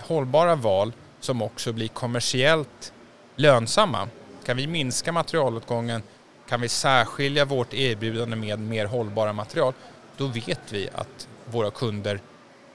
hållbara 0.00 0.54
val 0.54 0.92
som 1.20 1.42
också 1.42 1.72
blir 1.72 1.88
kommersiellt 1.88 2.92
lönsamma. 3.36 4.08
Kan 4.44 4.56
vi 4.56 4.66
minska 4.66 5.12
materialåtgången, 5.12 6.02
kan 6.48 6.60
vi 6.60 6.68
särskilja 6.68 7.44
vårt 7.44 7.74
erbjudande 7.74 8.36
med 8.36 8.58
mer 8.58 8.86
hållbara 8.86 9.32
material, 9.32 9.72
då 10.16 10.26
vet 10.26 10.60
vi 10.72 10.88
att 10.94 11.28
våra 11.44 11.70
kunder 11.70 12.20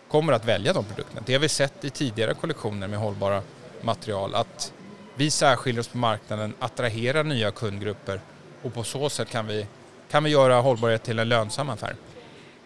kommer 0.07 0.33
att 0.33 0.45
välja 0.45 0.73
de 0.73 0.85
produkterna. 0.85 1.21
Det 1.25 1.33
har 1.33 1.39
vi 1.39 1.49
sett 1.49 1.85
i 1.85 1.89
tidigare 1.89 2.33
kollektioner 2.33 2.87
med 2.87 2.99
hållbara 2.99 3.41
material, 3.81 4.35
att 4.35 4.73
vi 5.15 5.31
särskiljer 5.31 5.79
oss 5.79 5.87
på 5.87 5.97
marknaden, 5.97 6.53
attraherar 6.59 7.23
nya 7.23 7.51
kundgrupper 7.51 8.21
och 8.61 8.73
på 8.73 8.83
så 8.83 9.09
sätt 9.09 9.29
kan 9.29 9.47
vi, 9.47 9.67
kan 10.11 10.23
vi 10.23 10.29
göra 10.29 10.61
hållbarhet 10.61 11.03
till 11.03 11.19
en 11.19 11.29
lönsam 11.29 11.69
affär. 11.69 11.95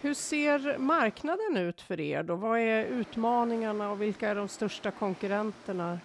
Hur 0.02 0.14
ser 0.14 0.78
marknaden 0.78 1.56
ut 1.56 1.80
för 1.80 2.00
er 2.00 2.22
då? 2.22 2.36
Vad 2.36 2.58
är 2.58 2.84
utmaningarna 2.84 3.90
och 3.90 4.02
vilka 4.02 4.28
är 4.28 4.34
de 4.34 4.48
största 4.48 4.90
konkurrenterna? 4.90 5.98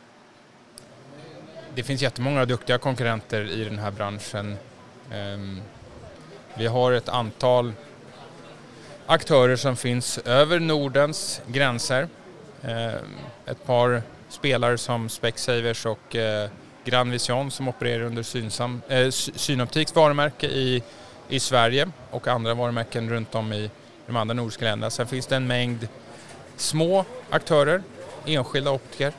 Det 1.75 1.83
finns 1.83 2.01
jättemånga 2.01 2.45
duktiga 2.45 2.77
konkurrenter 2.77 3.51
i 3.51 3.63
den 3.63 3.79
här 3.79 3.91
branschen. 3.91 4.57
Ehm, 5.13 5.61
vi 6.57 6.67
har 6.67 6.91
ett 6.91 7.09
antal 7.09 7.73
aktörer 9.05 9.55
som 9.55 9.75
finns 9.75 10.17
över 10.17 10.59
Nordens 10.59 11.41
gränser. 11.47 12.07
Ehm, 12.63 12.97
ett 13.45 13.65
par 13.65 14.01
spelare 14.29 14.77
som 14.77 15.09
Specsavers 15.09 15.85
och 15.85 16.15
eh, 16.15 16.49
Grand 16.85 17.11
Vision 17.11 17.51
som 17.51 17.67
opererar 17.67 18.03
under 18.03 18.23
Synsam, 18.23 18.81
eh, 18.87 19.09
Synoptiks 19.09 19.95
varumärke 19.95 20.47
i, 20.47 20.83
i 21.29 21.39
Sverige 21.39 21.89
och 22.11 22.27
andra 22.27 22.53
varumärken 22.53 23.09
runt 23.09 23.35
om 23.35 23.53
i 23.53 23.69
de 24.07 24.15
andra 24.15 24.33
nordiska 24.33 24.65
länderna. 24.65 24.89
Sen 24.89 25.07
finns 25.07 25.27
det 25.27 25.35
en 25.35 25.47
mängd 25.47 25.87
små 26.57 27.05
aktörer, 27.29 27.83
enskilda 28.25 28.71
optiker, 28.71 29.13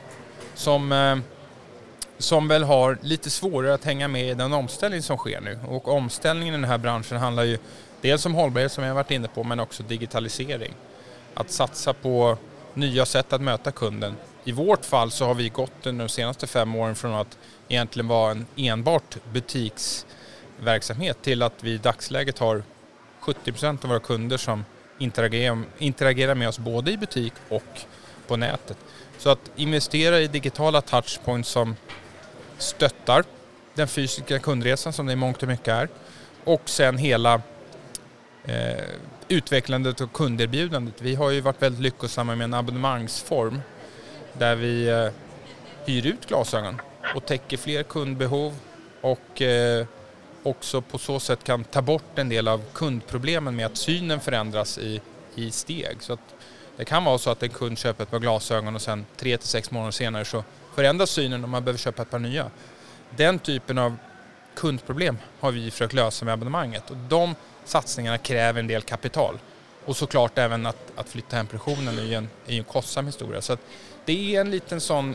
som, 0.55 0.93
eh, 0.93 1.17
som 2.19 2.49
väl 2.49 2.65
har 2.65 2.99
lite 3.03 3.31
svårare 3.31 3.75
att 3.75 3.85
hänga 3.85 4.09
med 4.09 4.31
i 4.31 4.35
den 4.35 4.53
omställning 4.53 5.03
som 5.03 5.17
sker 5.17 5.41
nu. 5.41 5.59
Och 5.69 5.89
omställningen 5.89 6.55
i 6.55 6.59
den 6.59 6.71
här 6.71 6.79
branschen 6.79 7.19
handlar 7.19 7.45
ju 7.45 7.59
dels 8.01 8.27
om 8.27 8.35
hållbarhet 8.35 8.73
som 8.73 8.85
jag 8.85 8.95
varit 8.95 9.11
inne 9.11 9.29
på 9.29 9.45
men 9.45 9.61
också 9.61 9.83
digitalisering. 9.83 10.75
Att 11.35 11.51
satsa 11.51 11.93
på 11.93 12.37
nya 12.75 13.07
sätt 13.07 13.33
att 13.33 13.41
möta 13.41 13.71
kunden. 13.71 14.17
I 14.45 14.53
vårt 14.53 14.85
fall 14.85 15.11
så 15.11 15.25
har 15.25 15.35
vi 15.35 15.49
gått 15.49 15.87
under 15.87 16.05
de 16.05 16.09
senaste 16.11 16.47
fem 16.47 16.75
åren 16.75 16.95
från 16.95 17.15
att 17.15 17.39
egentligen 17.69 18.09
vara 18.09 18.31
en 18.31 18.47
enbart 18.57 19.17
butiksverksamhet 19.33 21.23
till 21.23 21.43
att 21.43 21.65
vi 21.65 21.71
i 21.71 21.79
dagsläget 21.79 22.39
har 22.39 22.63
70 23.21 23.53
procent 23.53 23.85
av 23.85 23.91
våra 23.91 24.01
kunder 24.01 24.37
som 24.37 24.65
interagerar, 24.99 25.63
interagera 25.79 26.35
med 26.35 26.49
oss 26.49 26.59
både 26.59 26.91
i 26.91 26.97
butik 26.97 27.33
och 27.49 27.81
på 28.27 28.37
nätet. 28.37 28.77
Så 29.19 29.31
att 29.31 29.51
investera 29.57 30.21
i 30.21 30.27
digitala 30.27 30.81
touchpoints 30.81 31.49
som 31.49 31.77
stöttar 32.59 33.25
den 33.75 33.89
fysiska 33.89 34.39
kundresan 34.39 34.93
som 34.93 35.07
det 35.07 35.13
i 35.13 35.17
mångt 35.17 35.43
och 35.43 35.49
mycket 35.49 35.69
är 35.69 35.89
och 36.45 36.63
sen 36.65 36.99
hela 36.99 37.35
eh, 38.45 38.85
utvecklandet 39.29 40.01
och 40.01 40.13
kunderbjudandet. 40.13 41.03
Vi 41.03 41.15
har 41.15 41.31
ju 41.31 41.41
varit 41.41 41.63
väldigt 41.63 41.83
lyckosamma 41.83 42.35
med 42.35 42.45
en 42.45 42.55
abonnemangsform 42.55 43.61
där 44.33 44.57
vi 44.57 44.89
eh, 44.89 45.09
hyr 45.87 46.07
ut 46.07 46.27
glasögon 46.29 46.81
och 47.15 47.27
täcker 47.27 47.57
fler 47.57 47.83
kundbehov 47.83 48.55
och 49.01 49.43
eh, 49.43 49.87
också 50.49 50.81
på 50.81 50.99
så 50.99 51.21
sätt 51.21 51.45
kan 51.45 51.65
ta 51.65 51.83
bort 51.83 52.19
en 52.19 52.29
del 52.29 52.49
av 52.49 52.63
kundproblemen 52.73 53.57
med 53.57 53.67
att 53.67 53.77
synen 53.77 54.21
förändras 54.21 54.79
i, 54.79 55.01
i 55.35 55.51
steg. 55.51 55.97
Så 56.01 56.13
att 56.13 56.35
det 56.77 56.85
kan 56.85 57.05
vara 57.05 57.19
så 57.19 57.31
att 57.31 57.43
en 57.43 57.49
kund 57.49 57.79
köper 57.79 58.03
ett 58.03 58.11
par 58.11 58.19
glasögon 58.19 58.75
och 58.75 58.83
sen 58.83 59.07
tre 59.17 59.37
till 59.37 59.49
sex 59.49 59.71
månader 59.71 59.93
senare 59.93 60.25
så 60.25 60.45
förändras 60.75 61.11
synen 61.11 61.43
och 61.43 61.49
man 61.49 61.65
behöver 61.65 61.79
köpa 61.79 62.03
ett 62.03 62.11
par 62.11 62.19
nya. 62.19 62.51
Den 63.11 63.39
typen 63.39 63.79
av 63.79 63.97
kundproblem 64.55 65.19
har 65.41 65.53
vi 65.53 65.71
försökt 65.71 65.93
lösa 65.93 66.25
med 66.25 66.35
abonnemanget 66.35 66.91
och 66.91 66.97
de 66.97 67.35
satsningarna 67.65 68.19
kräver 68.19 68.61
en 68.61 68.67
del 68.67 68.83
kapital. 68.83 69.39
Och 69.85 69.97
såklart 69.97 70.39
även 70.39 70.67
att, 70.67 70.93
att 70.97 71.09
flytta 71.09 71.37
hem 71.37 71.47
produktionen 71.47 71.99
är 71.99 72.03
ju 72.03 72.15
en, 72.15 72.29
är 72.47 72.59
en 72.59 72.65
kostsam 72.65 73.07
historia. 73.07 73.41
Så 73.41 73.57
det 74.05 74.37
är 74.37 74.41
en 74.41 74.51
liten 74.51 74.81
sån... 74.81 75.15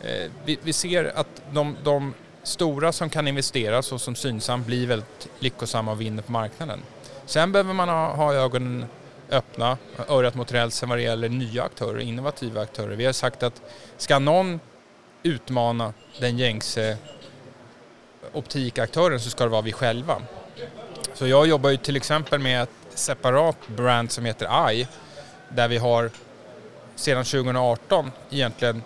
Eh, 0.00 0.30
vi, 0.44 0.58
vi, 0.62 0.72
ser 0.72 1.04
att 1.04 1.42
de, 1.52 1.76
de 1.84 2.14
stora 2.42 2.92
som 2.92 3.10
kan 3.10 3.28
investera 3.28 3.82
så 3.82 3.98
som 3.98 4.14
Synsam 4.14 4.64
blir 4.64 4.86
väldigt 4.86 5.28
lyckosamma 5.38 5.92
och 5.92 6.00
vinner 6.00 6.22
på 6.22 6.32
marknaden. 6.32 6.82
Sen 7.26 7.52
behöver 7.52 7.74
man 7.74 7.88
ha, 7.88 8.14
ha 8.14 8.34
ögonen 8.34 8.86
öppna, 9.30 9.78
örat 10.08 10.34
mot 10.34 10.52
rälsen 10.52 10.88
vad 10.88 10.98
det 10.98 11.02
gäller 11.02 11.28
nya 11.28 11.62
aktörer, 11.62 11.98
innovativa 11.98 12.60
aktörer. 12.60 12.96
Vi 12.96 13.04
har 13.04 13.12
sagt 13.12 13.42
att 13.42 13.62
ska 13.96 14.18
någon 14.18 14.60
utmana 15.22 15.92
den 16.20 16.38
gängse 16.38 16.96
optikaktören 18.32 19.20
så 19.20 19.30
ska 19.30 19.44
det 19.44 19.50
vara 19.50 19.62
vi 19.62 19.72
själva. 19.72 20.22
Så 21.14 21.26
jag 21.26 21.46
jobbar 21.46 21.70
ju 21.70 21.76
till 21.76 21.96
exempel 21.96 22.40
med 22.40 22.62
ett 22.62 22.70
separat 22.94 23.68
brand 23.68 24.12
som 24.12 24.24
heter 24.24 24.68
Eye 24.68 24.88
där 25.48 25.68
vi 25.68 25.76
har 25.78 26.10
sedan 26.94 27.24
2018 27.24 28.10
egentligen 28.30 28.82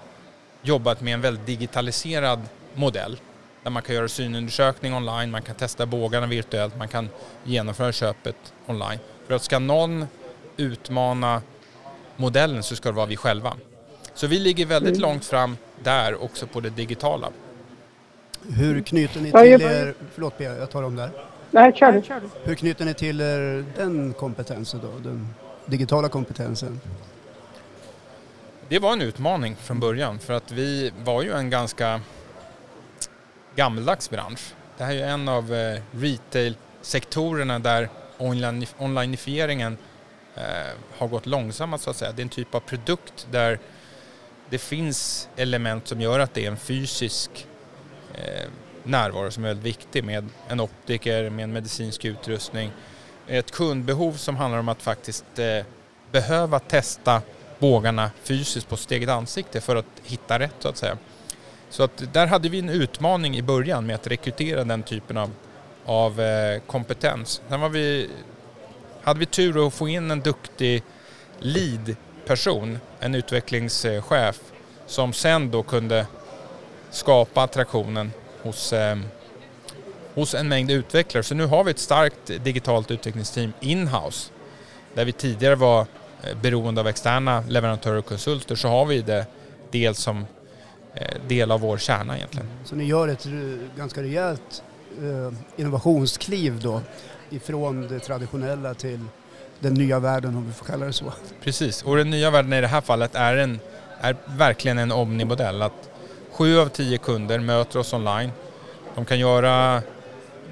jobbat 0.62 1.00
med 1.00 1.14
en 1.14 1.20
väldigt 1.20 1.46
digitaliserad 1.46 2.40
modell 2.74 3.20
där 3.62 3.70
man 3.70 3.82
kan 3.82 3.94
göra 3.94 4.08
synundersökning 4.08 4.94
online, 4.94 5.30
man 5.30 5.42
kan 5.42 5.54
testa 5.54 5.86
bågarna 5.86 6.26
virtuellt, 6.26 6.78
man 6.78 6.88
kan 6.88 7.08
genomföra 7.44 7.92
köpet 7.92 8.36
online. 8.66 8.98
För 9.26 9.34
att 9.34 9.42
ska 9.42 9.58
någon 9.58 10.06
utmana 10.56 11.42
modellen 12.16 12.62
så 12.62 12.76
ska 12.76 12.88
det 12.88 12.96
vara 12.96 13.06
vi 13.06 13.16
själva. 13.16 13.56
Så 14.14 14.26
vi 14.26 14.38
ligger 14.38 14.66
väldigt 14.66 14.96
mm. 14.96 15.02
långt 15.02 15.24
fram 15.24 15.56
där 15.82 16.22
också 16.22 16.46
på 16.46 16.60
det 16.60 16.70
digitala. 16.70 17.28
Hur 18.48 18.82
knyter 18.82 19.20
ni 19.20 19.30
till 19.32 19.62
er, 19.62 19.94
förlåt 20.14 20.38
Bea, 20.38 20.56
jag 20.56 20.70
tar 20.70 20.82
om 20.82 20.96
där. 20.96 21.10
Nej, 21.50 21.72
kör 21.72 21.92
du. 21.92 22.28
Hur 22.44 22.54
knyter 22.54 22.84
ni 22.84 22.94
till 22.94 23.20
er 23.20 23.64
den 23.76 24.12
kompetensen 24.12 24.80
då, 24.82 25.10
den 25.10 25.28
digitala 25.66 26.08
kompetensen? 26.08 26.80
Det 28.68 28.78
var 28.78 28.92
en 28.92 29.02
utmaning 29.02 29.56
från 29.56 29.80
början 29.80 30.18
för 30.18 30.32
att 30.32 30.52
vi 30.52 30.92
var 31.04 31.22
ju 31.22 31.32
en 31.32 31.50
ganska 31.50 32.00
gammaldags 33.56 34.10
bransch. 34.10 34.54
det 34.78 34.84
här 34.84 34.94
är 34.94 35.08
en 35.08 35.28
av 35.28 35.54
eh, 35.54 35.82
retail-sektorerna 35.92 37.58
där 37.58 37.88
onlineifieringen 38.78 39.78
eh, 40.34 40.42
har 40.98 41.08
gått 41.08 41.26
långsammare 41.26 41.80
så 41.80 41.90
att 41.90 41.96
säga. 41.96 42.12
Det 42.12 42.20
är 42.20 42.24
en 42.24 42.28
typ 42.28 42.54
av 42.54 42.60
produkt 42.60 43.26
där 43.30 43.58
det 44.50 44.58
finns 44.58 45.28
element 45.36 45.88
som 45.88 46.00
gör 46.00 46.20
att 46.20 46.34
det 46.34 46.44
är 46.44 46.50
en 46.50 46.56
fysisk 46.56 47.46
eh, 48.14 48.48
närvaro 48.84 49.30
som 49.30 49.44
är 49.44 49.48
väldigt 49.48 49.66
viktig 49.66 50.04
med 50.04 50.28
en 50.48 50.60
optiker, 50.60 51.30
med 51.30 51.42
en 51.42 51.52
medicinsk 51.52 52.04
utrustning. 52.04 52.70
Ett 53.26 53.50
kundbehov 53.50 54.12
som 54.12 54.36
handlar 54.36 54.58
om 54.58 54.68
att 54.68 54.82
faktiskt 54.82 55.38
eh, 55.38 55.64
behöva 56.10 56.58
testa 56.58 57.22
bågarna 57.58 58.10
fysiskt 58.22 58.68
på 58.68 58.76
sitt 58.76 58.90
eget 58.90 59.08
ansikte 59.08 59.60
för 59.60 59.76
att 59.76 59.86
hitta 60.04 60.38
rätt 60.38 60.54
så 60.58 60.68
att 60.68 60.76
säga. 60.76 60.98
Så 61.72 61.82
att 61.82 62.12
där 62.12 62.26
hade 62.26 62.48
vi 62.48 62.58
en 62.58 62.68
utmaning 62.68 63.36
i 63.36 63.42
början 63.42 63.86
med 63.86 63.94
att 63.94 64.06
rekrytera 64.06 64.64
den 64.64 64.82
typen 64.82 65.16
av, 65.16 65.30
av 65.84 66.20
eh, 66.20 66.60
kompetens. 66.66 67.42
Sen 67.48 67.60
var 67.60 67.68
vi, 67.68 68.10
hade 69.02 69.20
vi 69.20 69.26
tur 69.26 69.66
att 69.66 69.74
få 69.74 69.88
in 69.88 70.10
en 70.10 70.20
duktig 70.20 70.82
lead-person, 71.38 72.78
en 73.00 73.14
utvecklingschef 73.14 74.40
som 74.86 75.12
sen 75.12 75.50
då 75.50 75.62
kunde 75.62 76.06
skapa 76.90 77.42
attraktionen 77.42 78.12
hos, 78.42 78.72
eh, 78.72 78.98
hos 80.14 80.34
en 80.34 80.48
mängd 80.48 80.70
utvecklare. 80.70 81.22
Så 81.22 81.34
nu 81.34 81.46
har 81.46 81.64
vi 81.64 81.70
ett 81.70 81.78
starkt 81.78 82.44
digitalt 82.44 82.90
utvecklingsteam 82.90 83.52
in-house. 83.60 84.30
Där 84.94 85.04
vi 85.04 85.12
tidigare 85.12 85.54
var 85.54 85.80
eh, 86.22 86.36
beroende 86.42 86.80
av 86.80 86.88
externa 86.88 87.44
leverantörer 87.48 87.96
och 87.96 88.06
konsulter 88.06 88.54
så 88.54 88.68
har 88.68 88.86
vi 88.86 89.02
det 89.02 89.26
dels 89.70 89.98
som 89.98 90.26
del 91.28 91.50
av 91.50 91.60
vår 91.60 91.78
kärna 91.78 92.16
egentligen. 92.16 92.48
Så 92.64 92.76
ni 92.76 92.84
gör 92.84 93.08
ett 93.08 93.26
ganska 93.76 94.02
rejält 94.02 94.62
innovationskliv 95.56 96.60
då 96.60 96.80
ifrån 97.30 97.88
det 97.88 97.98
traditionella 97.98 98.74
till 98.74 99.00
den 99.60 99.74
nya 99.74 99.98
världen 99.98 100.36
om 100.36 100.46
vi 100.46 100.52
får 100.52 100.66
kalla 100.66 100.86
det 100.86 100.92
så. 100.92 101.12
Precis, 101.42 101.82
och 101.82 101.96
den 101.96 102.10
nya 102.10 102.30
världen 102.30 102.52
i 102.52 102.60
det 102.60 102.66
här 102.66 102.80
fallet 102.80 103.14
är, 103.14 103.36
en, 103.36 103.60
är 104.00 104.16
verkligen 104.26 104.78
en 104.78 104.92
omnimodell. 104.92 105.62
Att 105.62 105.90
sju 106.32 106.58
av 106.58 106.68
tio 106.68 106.98
kunder 106.98 107.38
möter 107.38 107.78
oss 107.78 107.92
online. 107.92 108.30
De 108.94 109.04
kan 109.04 109.18
göra, 109.18 109.82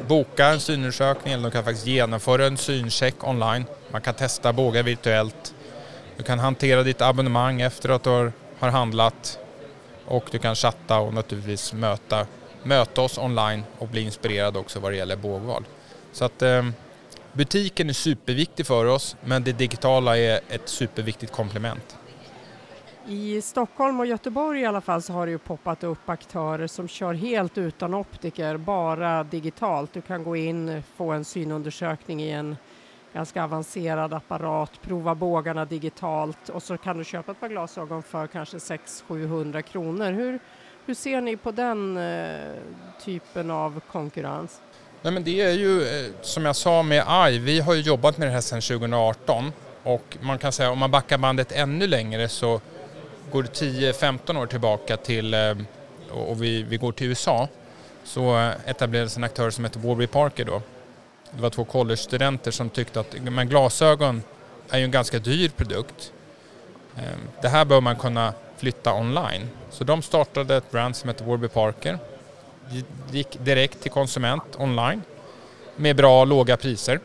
boka 0.08 0.46
en 0.46 0.60
synundersökning 0.60 1.34
eller 1.34 1.42
de 1.42 1.50
kan 1.50 1.64
faktiskt 1.64 1.86
genomföra 1.86 2.46
en 2.46 2.56
syncheck 2.56 3.24
online. 3.24 3.64
Man 3.90 4.00
kan 4.00 4.14
testa 4.14 4.52
bågar 4.52 4.82
virtuellt. 4.82 5.54
Du 6.16 6.22
kan 6.22 6.38
hantera 6.38 6.82
ditt 6.82 7.00
abonnemang 7.00 7.60
efter 7.60 7.88
att 7.88 8.02
du 8.02 8.10
har, 8.10 8.32
har 8.58 8.68
handlat 8.68 9.38
och 10.10 10.24
du 10.30 10.38
kan 10.38 10.54
chatta 10.54 10.98
och 10.98 11.14
naturligtvis 11.14 11.72
möta, 11.72 12.26
möta 12.62 13.00
oss 13.00 13.18
online 13.18 13.62
och 13.78 13.88
bli 13.88 14.02
inspirerad 14.02 14.56
också 14.56 14.80
vad 14.80 14.92
det 14.92 14.96
gäller 14.96 15.16
bågval. 15.16 15.64
Så 16.12 16.24
att 16.24 16.42
eh, 16.42 16.68
butiken 17.32 17.88
är 17.88 17.92
superviktig 17.92 18.66
för 18.66 18.86
oss 18.86 19.16
men 19.24 19.44
det 19.44 19.52
digitala 19.52 20.18
är 20.18 20.40
ett 20.48 20.68
superviktigt 20.68 21.32
komplement. 21.32 21.96
I 23.06 23.42
Stockholm 23.42 24.00
och 24.00 24.06
Göteborg 24.06 24.60
i 24.60 24.66
alla 24.66 24.80
fall 24.80 25.02
så 25.02 25.12
har 25.12 25.26
det 25.26 25.32
ju 25.32 25.38
poppat 25.38 25.84
upp 25.84 26.08
aktörer 26.08 26.66
som 26.66 26.88
kör 26.88 27.14
helt 27.14 27.58
utan 27.58 27.94
optiker, 27.94 28.56
bara 28.56 29.24
digitalt. 29.24 29.92
Du 29.92 30.00
kan 30.00 30.24
gå 30.24 30.36
in, 30.36 30.82
få 30.96 31.10
en 31.10 31.24
synundersökning 31.24 32.22
i 32.22 32.30
en 32.30 32.56
ganska 33.12 33.44
avancerad 33.44 34.14
apparat, 34.14 34.82
prova 34.82 35.14
bågarna 35.14 35.64
digitalt 35.64 36.48
och 36.48 36.62
så 36.62 36.76
kan 36.76 36.98
du 36.98 37.04
köpa 37.04 37.32
ett 37.32 37.40
par 37.40 37.48
glasögon 37.48 38.02
för 38.02 38.26
kanske 38.26 38.56
600-700 38.56 39.62
kronor. 39.62 40.12
Hur, 40.12 40.38
hur 40.86 40.94
ser 40.94 41.20
ni 41.20 41.36
på 41.36 41.50
den 41.50 41.96
eh, 41.96 42.54
typen 43.04 43.50
av 43.50 43.80
konkurrens? 43.92 44.60
Nej, 45.02 45.12
men 45.12 45.24
det 45.24 45.40
är 45.40 45.52
ju 45.52 45.82
eh, 45.82 46.10
som 46.20 46.44
jag 46.44 46.56
sa 46.56 46.82
med 46.82 47.04
AI, 47.06 47.38
vi 47.38 47.60
har 47.60 47.74
ju 47.74 47.80
jobbat 47.80 48.18
med 48.18 48.28
det 48.28 48.32
här 48.32 48.40
sedan 48.40 48.60
2018 48.60 49.52
och 49.82 50.16
man 50.20 50.38
kan 50.38 50.52
säga 50.52 50.70
om 50.70 50.78
man 50.78 50.90
backar 50.90 51.18
bandet 51.18 51.52
ännu 51.52 51.86
längre 51.86 52.28
så 52.28 52.60
går 53.32 53.42
det 53.42 53.48
10-15 53.48 54.42
år 54.42 54.46
tillbaka 54.46 54.96
till, 54.96 55.34
eh, 55.34 55.56
och 56.10 56.42
vi, 56.42 56.62
vi 56.62 56.76
går 56.76 56.92
till 56.92 57.06
USA, 57.06 57.48
så 58.04 58.38
eh, 58.38 58.52
etablerades 58.66 59.16
en 59.16 59.24
aktör 59.24 59.50
som 59.50 59.64
heter 59.64 59.80
Warby 59.80 60.06
Parker 60.06 60.44
då. 60.44 60.62
Det 61.32 61.42
var 61.42 61.50
två 61.50 61.64
collegestudenter 61.64 62.50
som 62.50 62.70
tyckte 62.70 63.00
att 63.00 63.14
men 63.22 63.48
glasögon 63.48 64.22
är 64.70 64.78
ju 64.78 64.84
en 64.84 64.90
ganska 64.90 65.18
dyr 65.18 65.48
produkt. 65.48 66.12
Ehm, 66.96 67.20
det 67.42 67.48
här 67.48 67.64
bör 67.64 67.80
man 67.80 67.96
kunna 67.96 68.34
flytta 68.56 68.94
online. 68.94 69.48
Så 69.70 69.84
de 69.84 70.02
startade 70.02 70.56
ett 70.56 70.70
brand 70.70 70.96
som 70.96 71.08
heter 71.08 71.24
Warby 71.24 71.48
Parker. 71.48 71.98
Gick 73.10 73.44
direkt 73.44 73.82
till 73.82 73.90
konsument 73.90 74.44
online 74.58 75.02
med 75.76 75.96
bra 75.96 76.24
låga 76.24 76.56
priser 76.56 77.00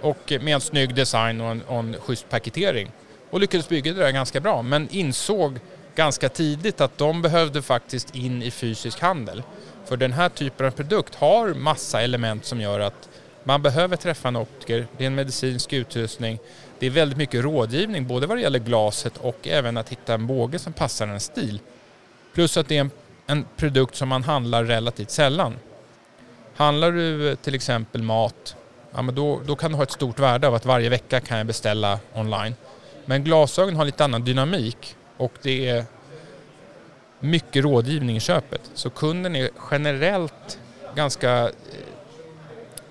och 0.00 0.32
med 0.40 0.54
en 0.54 0.60
snygg 0.60 0.94
design 0.94 1.40
och 1.40 1.50
en, 1.50 1.62
och 1.62 1.78
en 1.78 1.96
schysst 2.00 2.28
paketering 2.28 2.90
och 3.30 3.40
lyckades 3.40 3.68
bygga 3.68 3.92
det 3.92 4.00
där 4.00 4.10
ganska 4.10 4.40
bra 4.40 4.62
men 4.62 4.88
insåg 4.90 5.58
ganska 5.94 6.28
tidigt 6.28 6.80
att 6.80 6.98
de 6.98 7.22
behövde 7.22 7.62
faktiskt 7.62 8.14
in 8.14 8.42
i 8.42 8.50
fysisk 8.50 9.00
handel. 9.00 9.42
För 9.84 9.96
den 9.96 10.12
här 10.12 10.28
typen 10.28 10.66
av 10.66 10.70
produkt 10.70 11.14
har 11.14 11.54
massa 11.54 12.02
element 12.02 12.44
som 12.44 12.60
gör 12.60 12.80
att 12.80 13.08
man 13.46 13.62
behöver 13.62 13.96
träffa 13.96 14.28
en 14.28 14.36
optiker, 14.36 14.86
det 14.96 15.04
är 15.04 15.06
en 15.06 15.14
medicinsk 15.14 15.72
utrustning, 15.72 16.38
det 16.78 16.86
är 16.86 16.90
väldigt 16.90 17.18
mycket 17.18 17.44
rådgivning 17.44 18.06
både 18.06 18.26
vad 18.26 18.36
det 18.36 18.40
gäller 18.40 18.58
glaset 18.58 19.16
och 19.16 19.48
även 19.48 19.76
att 19.76 19.88
hitta 19.88 20.14
en 20.14 20.26
båge 20.26 20.58
som 20.58 20.72
passar 20.72 21.06
en 21.06 21.20
stil. 21.20 21.60
Plus 22.34 22.56
att 22.56 22.68
det 22.68 22.76
är 22.76 22.80
en, 22.80 22.90
en 23.26 23.46
produkt 23.56 23.96
som 23.96 24.08
man 24.08 24.22
handlar 24.22 24.64
relativt 24.64 25.10
sällan. 25.10 25.54
Handlar 26.56 26.92
du 26.92 27.30
eh, 27.30 27.34
till 27.34 27.54
exempel 27.54 28.02
mat, 28.02 28.56
ja, 28.94 29.02
men 29.02 29.14
då, 29.14 29.40
då 29.46 29.56
kan 29.56 29.70
du 29.70 29.76
ha 29.76 29.82
ett 29.82 29.92
stort 29.92 30.18
värde 30.18 30.48
av 30.48 30.54
att 30.54 30.66
varje 30.66 30.88
vecka 30.88 31.20
kan 31.20 31.38
jag 31.38 31.46
beställa 31.46 31.98
online. 32.14 32.54
Men 33.04 33.24
glasögon 33.24 33.76
har 33.76 33.84
lite 33.84 34.04
annan 34.04 34.24
dynamik 34.24 34.96
och 35.16 35.32
det 35.42 35.68
är 35.68 35.84
mycket 37.20 37.64
rådgivning 37.64 38.16
i 38.16 38.20
köpet. 38.20 38.60
Så 38.74 38.90
kunden 38.90 39.36
är 39.36 39.50
generellt 39.70 40.58
ganska 40.94 41.50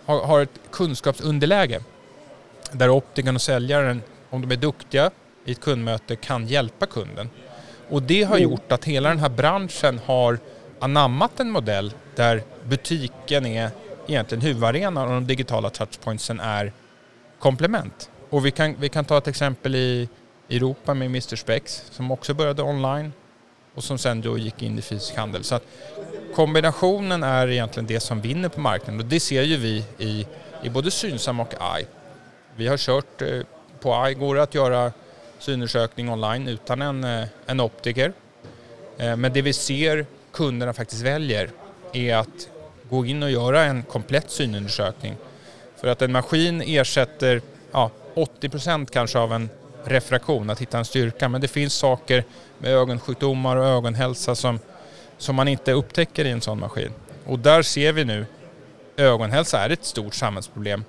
har, 0.06 0.26
har 0.26 0.42
ett 0.42 0.60
kunskapsunderläge 0.72 1.82
där 2.72 2.90
optikern 2.90 3.36
och 3.36 3.42
säljaren, 3.42 4.02
om 4.30 4.42
de 4.42 4.52
är 4.52 4.58
duktiga 4.58 5.12
i 5.46 5.52
ett 5.52 5.62
kundmöte, 5.62 6.16
kan 6.16 6.48
hjälpa 6.48 6.86
kunden. 6.86 7.30
Och 7.90 8.02
det 8.02 8.24
har 8.24 8.38
mm. 8.38 8.50
gjort 8.50 8.72
att 8.72 8.86
hela 8.86 9.10
den 9.10 9.20
här 9.20 9.30
branschen 9.30 10.00
har 10.06 10.40
anammat 10.80 11.40
en 11.40 11.52
modell 11.52 11.94
där 12.16 12.44
butiken 12.64 13.46
är 13.46 13.70
egentligen 14.08 14.42
huvudarenan 14.42 15.08
och 15.08 15.14
de 15.14 15.28
digitala 15.28 15.70
touchpointsen 15.70 16.40
är 16.40 16.74
komplement. 17.40 18.10
Och 18.30 18.46
vi 18.46 18.52
kan, 18.52 18.76
vi 18.80 18.90
kan 18.90 19.06
ta 19.06 19.18
ett 19.18 19.28
exempel 19.28 19.76
i 19.76 20.10
Europa 20.50 20.94
med 20.94 21.06
Mr 21.06 21.36
Spex 21.36 21.84
som 21.92 22.12
också 22.12 22.34
började 22.34 22.64
online 22.64 23.14
och 23.76 23.84
som 23.84 23.98
sen 23.98 24.22
då 24.22 24.38
gick 24.38 24.62
in 24.62 24.80
i 24.80 24.82
fysisk 24.82 25.16
handel. 25.16 25.44
Så 25.44 25.56
att 25.56 25.64
kombinationen 26.36 27.24
är 27.24 27.48
egentligen 27.48 27.88
det 27.88 28.00
som 28.00 28.22
vinner 28.22 28.50
på 28.50 28.60
marknaden 28.60 29.00
och 29.00 29.06
det 29.06 29.20
ser 29.20 29.42
ju 29.42 29.58
vi 29.58 29.84
i, 29.98 30.28
i 30.64 30.70
både 30.70 30.92
Synsam 30.92 31.40
och 31.40 31.54
AI. 31.60 31.86
Vi 32.56 32.68
har 32.68 32.78
kört 32.78 33.22
eh, 33.22 33.42
på 33.80 33.96
AI, 33.96 34.14
går 34.14 34.36
det 34.36 34.44
att 34.44 34.56
göra 34.56 34.92
synundersökning 35.40 36.10
online 36.10 36.48
utan 36.48 36.82
en, 36.82 37.04
eh, 37.04 37.28
en 37.46 37.60
optiker. 37.60 38.14
Eh, 38.98 39.16
men 39.16 39.34
det 39.34 39.42
vi 39.42 39.54
ser 39.54 40.06
kunderna 40.32 40.74
faktiskt 40.74 41.02
väljer 41.02 41.50
är 41.94 42.16
att 42.16 42.50
gå 42.90 43.06
in 43.06 43.24
och 43.24 43.32
göra 43.32 43.64
en 43.64 43.84
komplett 43.84 44.32
synundersökning. 44.32 45.16
För 45.76 45.88
att 45.88 46.02
en 46.02 46.12
maskin 46.12 46.62
ersätter 46.62 47.42
ja, 47.72 47.92
80 48.14 48.50
procent 48.50 48.92
kanske 48.92 49.20
av 49.20 49.34
en 49.34 49.50
refraktion, 49.86 50.50
att 50.50 50.62
hitta 50.62 50.78
en 50.78 50.86
styrka. 50.86 51.30
Men 51.30 51.42
det 51.42 51.48
finns 51.48 51.74
saker 51.74 52.24
med 52.58 52.72
ögonsjukdomar 52.72 53.56
och 53.56 53.66
ögonhälsa 53.66 54.36
som, 54.36 54.60
som 55.18 55.36
man 55.36 55.48
inte 55.48 55.72
upptäcker 55.72 56.26
i 56.26 56.32
en 56.32 56.42
sån 56.42 56.60
maskin. 56.60 56.92
Och 57.26 57.40
där 57.40 57.62
ser 57.62 57.94
vi 57.94 58.06
nu, 58.06 58.26
ögonhälsa 58.98 59.60
är 59.60 59.70
ett 59.70 59.86
stort 59.86 60.14
samhällsproblem 60.14 60.84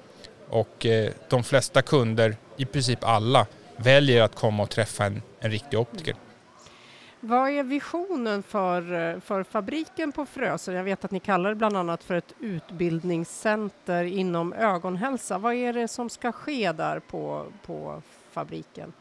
och 0.48 0.86
eh, 0.86 1.10
de 1.28 1.44
flesta 1.44 1.82
kunder, 1.82 2.36
i 2.56 2.64
princip 2.64 3.04
alla, 3.04 3.46
väljer 3.76 4.22
att 4.22 4.34
komma 4.34 4.62
och 4.62 4.70
träffa 4.70 5.04
en, 5.04 5.22
en 5.40 5.50
riktig 5.50 5.78
optiker. 5.78 6.14
Vad 7.20 7.50
är 7.50 7.62
visionen 7.62 8.42
för, 8.42 9.20
för 9.20 9.42
fabriken 9.42 10.12
på 10.12 10.26
Frösön? 10.26 10.74
Jag 10.74 10.84
vet 10.84 11.04
att 11.04 11.10
ni 11.10 11.20
kallar 11.20 11.50
det 11.50 11.56
bland 11.56 11.76
annat 11.76 12.04
för 12.04 12.14
ett 12.14 12.32
utbildningscenter 12.40 14.04
inom 14.04 14.52
ögonhälsa. 14.52 15.38
Vad 15.38 15.54
är 15.54 15.72
det 15.72 15.88
som 15.88 16.10
ska 16.10 16.32
ske 16.32 16.72
där 16.72 17.00
på, 17.00 17.46
på 17.66 18.02
fabriken? 18.36 18.92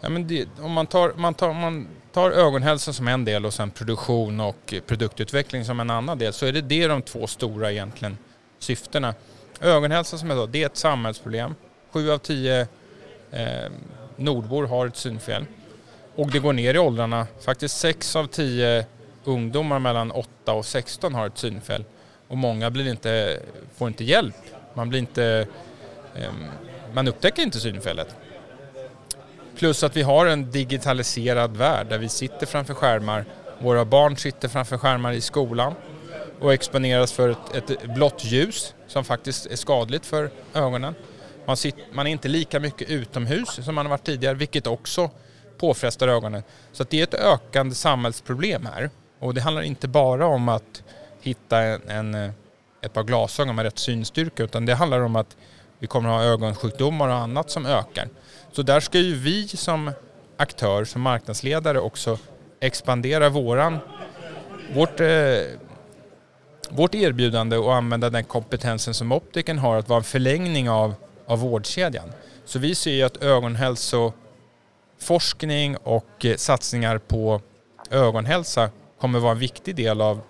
Ja, 0.00 0.08
men 0.08 0.26
det, 0.26 0.48
om 0.60 0.72
man 0.72 0.86
tar, 0.86 1.12
man, 1.16 1.34
tar, 1.34 1.52
man 1.52 1.88
tar 2.12 2.30
ögonhälsa 2.30 2.92
som 2.92 3.08
en 3.08 3.24
del 3.24 3.46
och 3.46 3.54
sen 3.54 3.70
produktion 3.70 4.40
och 4.40 4.74
produktutveckling 4.86 5.64
som 5.64 5.80
en 5.80 5.90
annan 5.90 6.18
del 6.18 6.32
så 6.32 6.46
är 6.46 6.52
det 6.52 6.60
det 6.60 6.86
de 6.86 7.02
två 7.02 7.26
stora 7.26 7.72
egentligen 7.72 8.18
syftena. 8.58 9.14
Ögonhälsa 9.60 10.18
som 10.18 10.30
jag 10.30 10.38
sa, 10.38 10.46
det 10.46 10.62
är 10.62 10.66
ett 10.66 10.76
samhällsproblem. 10.76 11.54
Sju 11.90 12.10
av 12.10 12.18
tio 12.18 12.60
eh, 13.30 13.70
nordbor 14.16 14.66
har 14.66 14.86
ett 14.86 14.96
synfel. 14.96 15.44
Och 16.14 16.30
det 16.30 16.38
går 16.38 16.52
ner 16.52 16.74
i 16.74 16.78
åldrarna. 16.78 17.26
Faktiskt 17.40 17.78
sex 17.78 18.16
av 18.16 18.26
tio 18.26 18.86
ungdomar 19.24 19.78
mellan 19.78 20.10
8 20.10 20.52
och 20.52 20.64
16 20.64 21.14
har 21.14 21.26
ett 21.26 21.38
synfel. 21.38 21.84
och 22.28 22.38
många 22.38 22.70
blir 22.70 22.90
inte, 22.90 23.40
får 23.76 23.88
inte 23.88 24.04
hjälp. 24.04 24.34
Man, 24.74 24.88
blir 24.88 24.98
inte, 24.98 25.46
eh, 26.14 26.30
man 26.94 27.08
upptäcker 27.08 27.42
inte 27.42 27.60
synfelet. 27.60 28.16
Plus 29.56 29.82
att 29.82 29.96
vi 29.96 30.02
har 30.02 30.26
en 30.26 30.50
digitaliserad 30.50 31.56
värld 31.56 31.86
där 31.86 31.98
vi 31.98 32.08
sitter 32.08 32.46
framför 32.46 32.74
skärmar. 32.74 33.24
Våra 33.60 33.84
barn 33.84 34.16
sitter 34.16 34.48
framför 34.48 34.78
skärmar 34.78 35.12
i 35.12 35.20
skolan 35.20 35.74
och 36.40 36.52
exponeras 36.52 37.12
för 37.12 37.28
ett, 37.28 37.70
ett 37.70 37.94
blått 37.94 38.24
ljus 38.24 38.74
som 38.86 39.04
faktiskt 39.04 39.46
är 39.46 39.56
skadligt 39.56 40.06
för 40.06 40.30
ögonen. 40.54 40.94
Man, 41.46 41.56
sitter, 41.56 41.84
man 41.92 42.06
är 42.06 42.10
inte 42.10 42.28
lika 42.28 42.60
mycket 42.60 42.90
utomhus 42.90 43.64
som 43.64 43.74
man 43.74 43.86
har 43.86 43.90
varit 43.90 44.04
tidigare 44.04 44.34
vilket 44.34 44.66
också 44.66 45.10
påfrestar 45.58 46.08
ögonen. 46.08 46.42
Så 46.72 46.84
det 46.90 47.00
är 47.00 47.04
ett 47.04 47.14
ökande 47.14 47.74
samhällsproblem 47.74 48.66
här. 48.66 48.90
Och 49.18 49.34
det 49.34 49.40
handlar 49.40 49.62
inte 49.62 49.88
bara 49.88 50.26
om 50.26 50.48
att 50.48 50.82
hitta 51.20 51.58
en, 51.58 51.88
en, 51.88 52.32
ett 52.82 52.92
par 52.92 53.02
glasögon 53.02 53.56
med 53.56 53.62
rätt 53.62 53.78
synstyrka 53.78 54.42
utan 54.42 54.66
det 54.66 54.74
handlar 54.74 55.00
om 55.00 55.16
att 55.16 55.36
vi 55.82 55.88
kommer 55.88 56.08
att 56.08 56.14
ha 56.14 56.24
ögonsjukdomar 56.24 57.08
och 57.08 57.14
annat 57.14 57.50
som 57.50 57.66
ökar. 57.66 58.08
Så 58.52 58.62
där 58.62 58.80
ska 58.80 58.98
ju 58.98 59.14
vi 59.14 59.48
som 59.48 59.92
aktör, 60.36 60.84
som 60.84 61.02
marknadsledare 61.02 61.80
också 61.80 62.18
expandera 62.60 63.28
våran, 63.28 63.78
vårt, 64.74 65.00
eh, 65.00 65.06
vårt 66.70 66.94
erbjudande 66.94 67.56
och 67.56 67.74
använda 67.74 68.10
den 68.10 68.24
kompetensen 68.24 68.94
som 68.94 69.12
optiken 69.12 69.58
har 69.58 69.76
att 69.76 69.88
vara 69.88 69.98
en 69.98 70.04
förlängning 70.04 70.70
av, 70.70 70.94
av 71.26 71.38
vårdkedjan. 71.38 72.12
Så 72.44 72.58
vi 72.58 72.74
ser 72.74 72.92
ju 72.92 73.02
att 73.02 73.22
ögonhälsoforskning 73.22 75.76
och 75.76 76.24
eh, 76.24 76.36
satsningar 76.36 76.98
på 76.98 77.40
ögonhälsa 77.90 78.70
kommer 79.00 79.18
vara 79.18 79.32
en 79.32 79.38
viktig 79.38 79.76
del 79.76 80.00
av 80.00 80.20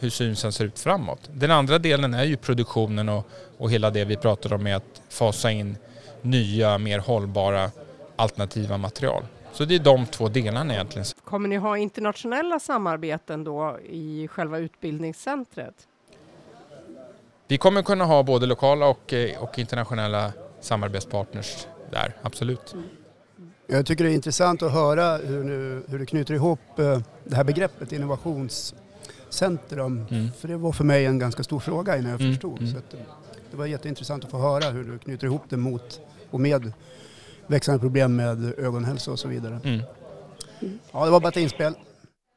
hur 0.00 0.10
synsen 0.10 0.52
ser 0.52 0.64
ut 0.64 0.78
framåt. 0.78 1.30
Den 1.32 1.50
andra 1.50 1.78
delen 1.78 2.14
är 2.14 2.24
ju 2.24 2.36
produktionen 2.36 3.08
och, 3.08 3.28
och 3.58 3.70
hela 3.70 3.90
det 3.90 4.04
vi 4.04 4.16
pratar 4.16 4.52
om 4.52 4.62
med 4.62 4.76
att 4.76 5.02
fasa 5.08 5.50
in 5.50 5.76
nya, 6.22 6.78
mer 6.78 6.98
hållbara 6.98 7.70
alternativa 8.16 8.76
material. 8.76 9.22
Så 9.52 9.64
det 9.64 9.74
är 9.74 9.78
de 9.78 10.06
två 10.06 10.28
delarna 10.28 10.74
egentligen. 10.74 11.06
Kommer 11.24 11.48
ni 11.48 11.56
ha 11.56 11.78
internationella 11.78 12.60
samarbeten 12.60 13.44
då 13.44 13.78
i 13.88 14.28
själva 14.28 14.58
utbildningscentret? 14.58 15.74
Vi 17.48 17.58
kommer 17.58 17.82
kunna 17.82 18.04
ha 18.04 18.22
både 18.22 18.46
lokala 18.46 18.86
och, 18.86 19.12
eh, 19.12 19.42
och 19.42 19.58
internationella 19.58 20.32
samarbetspartners 20.60 21.66
där, 21.90 22.16
absolut. 22.22 22.72
Mm. 22.72 22.84
Jag 23.66 23.86
tycker 23.86 24.04
det 24.04 24.10
är 24.10 24.14
intressant 24.14 24.62
att 24.62 24.72
höra 24.72 25.16
hur, 25.16 25.44
nu, 25.44 25.82
hur 25.88 25.98
du 25.98 26.06
knyter 26.06 26.34
ihop 26.34 26.78
eh, 26.78 27.00
det 27.24 27.36
här 27.36 27.44
begreppet 27.44 27.92
innovationscentrum. 29.30 30.06
Mm. 30.10 30.32
För 30.32 30.48
det 30.48 30.56
var 30.56 30.72
för 30.72 30.84
mig 30.84 31.06
en 31.06 31.18
ganska 31.18 31.42
stor 31.42 31.60
fråga 31.60 31.96
innan 31.96 32.10
jag 32.10 32.20
mm. 32.20 32.32
förstod. 32.32 32.58
Mm. 32.58 32.72
Så 32.72 32.78
att, 32.78 32.94
det 33.50 33.56
var 33.56 33.66
jätteintressant 33.66 34.24
att 34.24 34.30
få 34.30 34.38
höra 34.38 34.70
hur 34.70 34.84
du 34.84 34.98
knyter 34.98 35.26
ihop 35.26 35.42
det 35.48 35.56
mot 35.56 36.00
och 36.30 36.40
med 36.40 36.72
växande 37.46 37.80
problem 37.80 38.16
med 38.16 38.58
ögonhälsa 38.58 39.10
och 39.10 39.18
så 39.18 39.28
vidare. 39.28 39.60
Mm. 39.64 39.80
Ja, 40.92 41.04
det 41.04 41.10
var 41.10 41.20
bara 41.20 41.28
ett 41.28 41.36
inspel. 41.36 41.74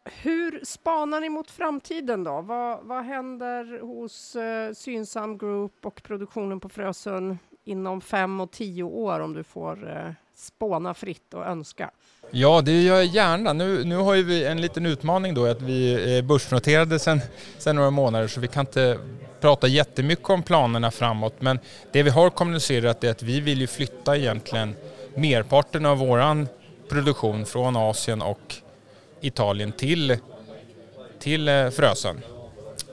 Hur 0.06 0.66
spanar 0.66 1.22
ni 1.22 1.30
mot 1.30 1.52
framtiden 1.52 2.24
då? 2.24 2.42
Vad, 2.42 2.80
vad 2.84 3.06
händer 3.06 3.82
hos 3.82 4.36
uh, 4.36 4.74
Synsam 4.74 5.38
Group 5.38 5.86
och 5.86 6.04
produktionen 6.04 6.60
på 6.60 6.70
Frösön 6.70 7.38
inom 7.64 8.02
fem 8.02 8.40
och 8.40 8.52
tio 8.52 8.84
år 8.84 9.20
om 9.20 9.34
du 9.34 9.44
får 9.44 9.84
uh, 9.84 10.12
spåna 10.36 10.94
fritt 10.94 11.34
och 11.34 11.46
önska? 11.46 11.92
Ja, 12.32 12.62
det 12.62 12.82
gör 12.82 12.96
jag 12.96 13.06
gärna. 13.06 13.54
Nu, 13.54 13.84
nu 13.84 13.96
har 13.96 14.16
vi 14.16 14.46
en 14.46 14.62
liten 14.62 14.86
utmaning 14.86 15.34
då 15.34 15.46
att 15.46 15.62
vi 15.62 15.94
är 16.18 16.22
börsnoterade 16.22 17.00
sedan 17.00 17.22
några 17.66 17.90
månader 17.90 18.28
så 18.28 18.40
vi 18.40 18.48
kan 18.48 18.66
inte 18.66 19.00
prata 19.42 19.68
jättemycket 19.68 20.30
om 20.30 20.44
planerna 20.44 20.92
framåt 20.92 21.36
men 21.40 21.60
det 21.92 22.04
vi 22.04 22.10
har 22.10 22.30
kommunicerat 22.30 23.04
är 23.04 23.12
att 23.12 23.24
vi 23.24 23.40
vill 23.40 23.62
ju 23.62 23.68
flytta 23.68 24.18
egentligen 24.18 24.76
merparten 25.16 25.86
av 25.86 25.98
våran 25.98 26.48
produktion 26.90 27.46
från 27.46 27.76
Asien 27.76 28.22
och 28.22 28.56
Italien 29.22 29.72
till, 29.72 30.18
till 31.20 31.48
eh, 31.48 31.70
Frösön 31.70 32.22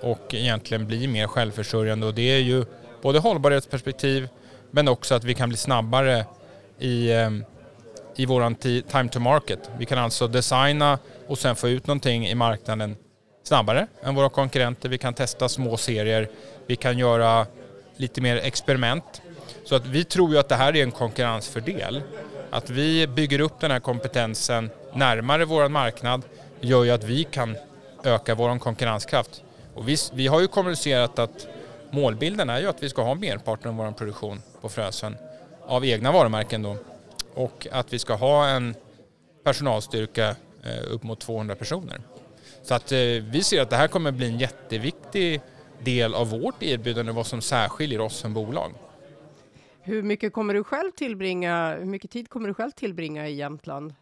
och 0.02 0.34
egentligen 0.34 0.86
bli 0.86 1.06
mer 1.06 1.26
självförsörjande 1.26 2.06
och 2.06 2.14
det 2.14 2.34
är 2.34 2.38
ju 2.38 2.64
både 3.02 3.18
hållbarhetsperspektiv 3.18 4.28
men 4.70 4.88
också 4.88 5.14
att 5.14 5.24
vi 5.24 5.34
kan 5.34 5.48
bli 5.48 5.58
snabbare 5.58 6.24
i, 6.80 7.12
ehm, 7.12 7.44
i 8.16 8.26
vår 8.26 8.54
time 8.82 9.08
to 9.08 9.20
market. 9.20 9.70
Vi 9.78 9.86
kan 9.86 9.98
alltså 9.98 10.28
designa 10.28 10.98
och 11.26 11.38
sen 11.38 11.56
få 11.56 11.68
ut 11.68 11.86
någonting 11.86 12.26
i 12.26 12.34
marknaden 12.34 12.96
snabbare 13.42 13.86
än 14.02 14.14
våra 14.14 14.28
konkurrenter. 14.28 14.88
Vi 14.88 14.98
kan 14.98 15.14
testa 15.14 15.48
små 15.48 15.76
serier. 15.76 16.28
Vi 16.66 16.76
kan 16.76 16.98
göra 16.98 17.46
lite 17.96 18.20
mer 18.20 18.36
experiment. 18.36 19.22
Så 19.64 19.74
att 19.74 19.86
vi 19.86 20.04
tror 20.04 20.30
ju 20.30 20.38
att 20.38 20.48
det 20.48 20.54
här 20.54 20.76
är 20.76 20.82
en 20.82 20.90
konkurrensfördel. 20.90 22.02
Att 22.50 22.70
vi 22.70 23.06
bygger 23.06 23.40
upp 23.40 23.60
den 23.60 23.70
här 23.70 23.80
kompetensen 23.80 24.70
närmare 24.94 25.44
vår 25.44 25.68
marknad 25.68 26.22
gör 26.60 26.84
ju 26.84 26.90
att 26.90 27.04
vi 27.04 27.24
kan 27.24 27.56
öka 28.04 28.34
vår 28.34 28.58
konkurrenskraft. 28.58 29.42
Och 29.74 29.88
vi, 29.88 29.96
vi 30.12 30.26
har 30.26 30.40
ju 30.40 30.46
kommunicerat 30.46 31.18
att 31.18 31.46
målbilden 31.90 32.50
är 32.50 32.60
ju 32.60 32.66
att 32.66 32.82
vi 32.82 32.88
ska 32.88 33.02
ha 33.02 33.14
merparten 33.14 33.70
av 33.70 33.76
vår 33.76 33.92
produktion 33.92 34.42
på 34.60 34.68
Frösön 34.68 35.16
av 35.70 35.84
egna 35.84 36.12
varumärken 36.12 36.62
då. 36.62 36.76
Och 37.34 37.66
att 37.72 37.92
vi 37.92 37.98
ska 37.98 38.14
ha 38.14 38.48
en 38.48 38.74
personalstyrka 39.44 40.28
eh, 40.64 40.92
upp 40.92 41.02
mot 41.02 41.20
200 41.20 41.54
personer. 41.54 42.00
Så 42.62 42.74
att 42.74 42.92
eh, 42.92 42.98
vi 43.30 43.42
ser 43.42 43.62
att 43.62 43.70
det 43.70 43.76
här 43.76 43.88
kommer 43.88 44.12
bli 44.12 44.26
en 44.26 44.38
jätteviktig 44.38 45.40
del 45.84 46.14
av 46.14 46.30
vårt 46.30 46.62
erbjudande, 46.62 47.12
vad 47.12 47.26
som 47.26 47.40
särskiljer 47.40 48.00
oss 48.00 48.16
som 48.16 48.34
bolag. 48.34 48.72
Hur 49.82 50.02
mycket 50.02 50.32
kommer 50.32 50.54
du 50.54 50.64
själv 50.64 50.90
tillbringa, 50.90 51.76
hur 51.78 51.84
mycket 51.84 52.10
tid 52.10 52.28
kommer 52.28 52.48
du 52.48 52.54
själv 52.54 52.70
tillbringa 52.70 53.28
i 53.28 53.34
Jämtland? 53.34 53.94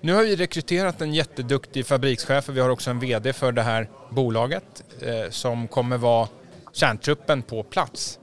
Nu 0.00 0.12
har 0.12 0.22
vi 0.22 0.36
rekryterat 0.36 1.00
en 1.00 1.14
jätteduktig 1.14 1.86
fabrikschef 1.86 2.48
och 2.48 2.56
vi 2.56 2.60
har 2.60 2.68
också 2.68 2.90
en 2.90 3.00
VD 3.00 3.32
för 3.32 3.52
det 3.52 3.62
här 3.62 3.88
bolaget 4.10 4.84
eh, 5.00 5.30
som 5.30 5.68
kommer 5.68 5.96
vara 5.96 6.28
kärntruppen 6.72 7.42
på 7.42 7.62
plats. 7.62 8.18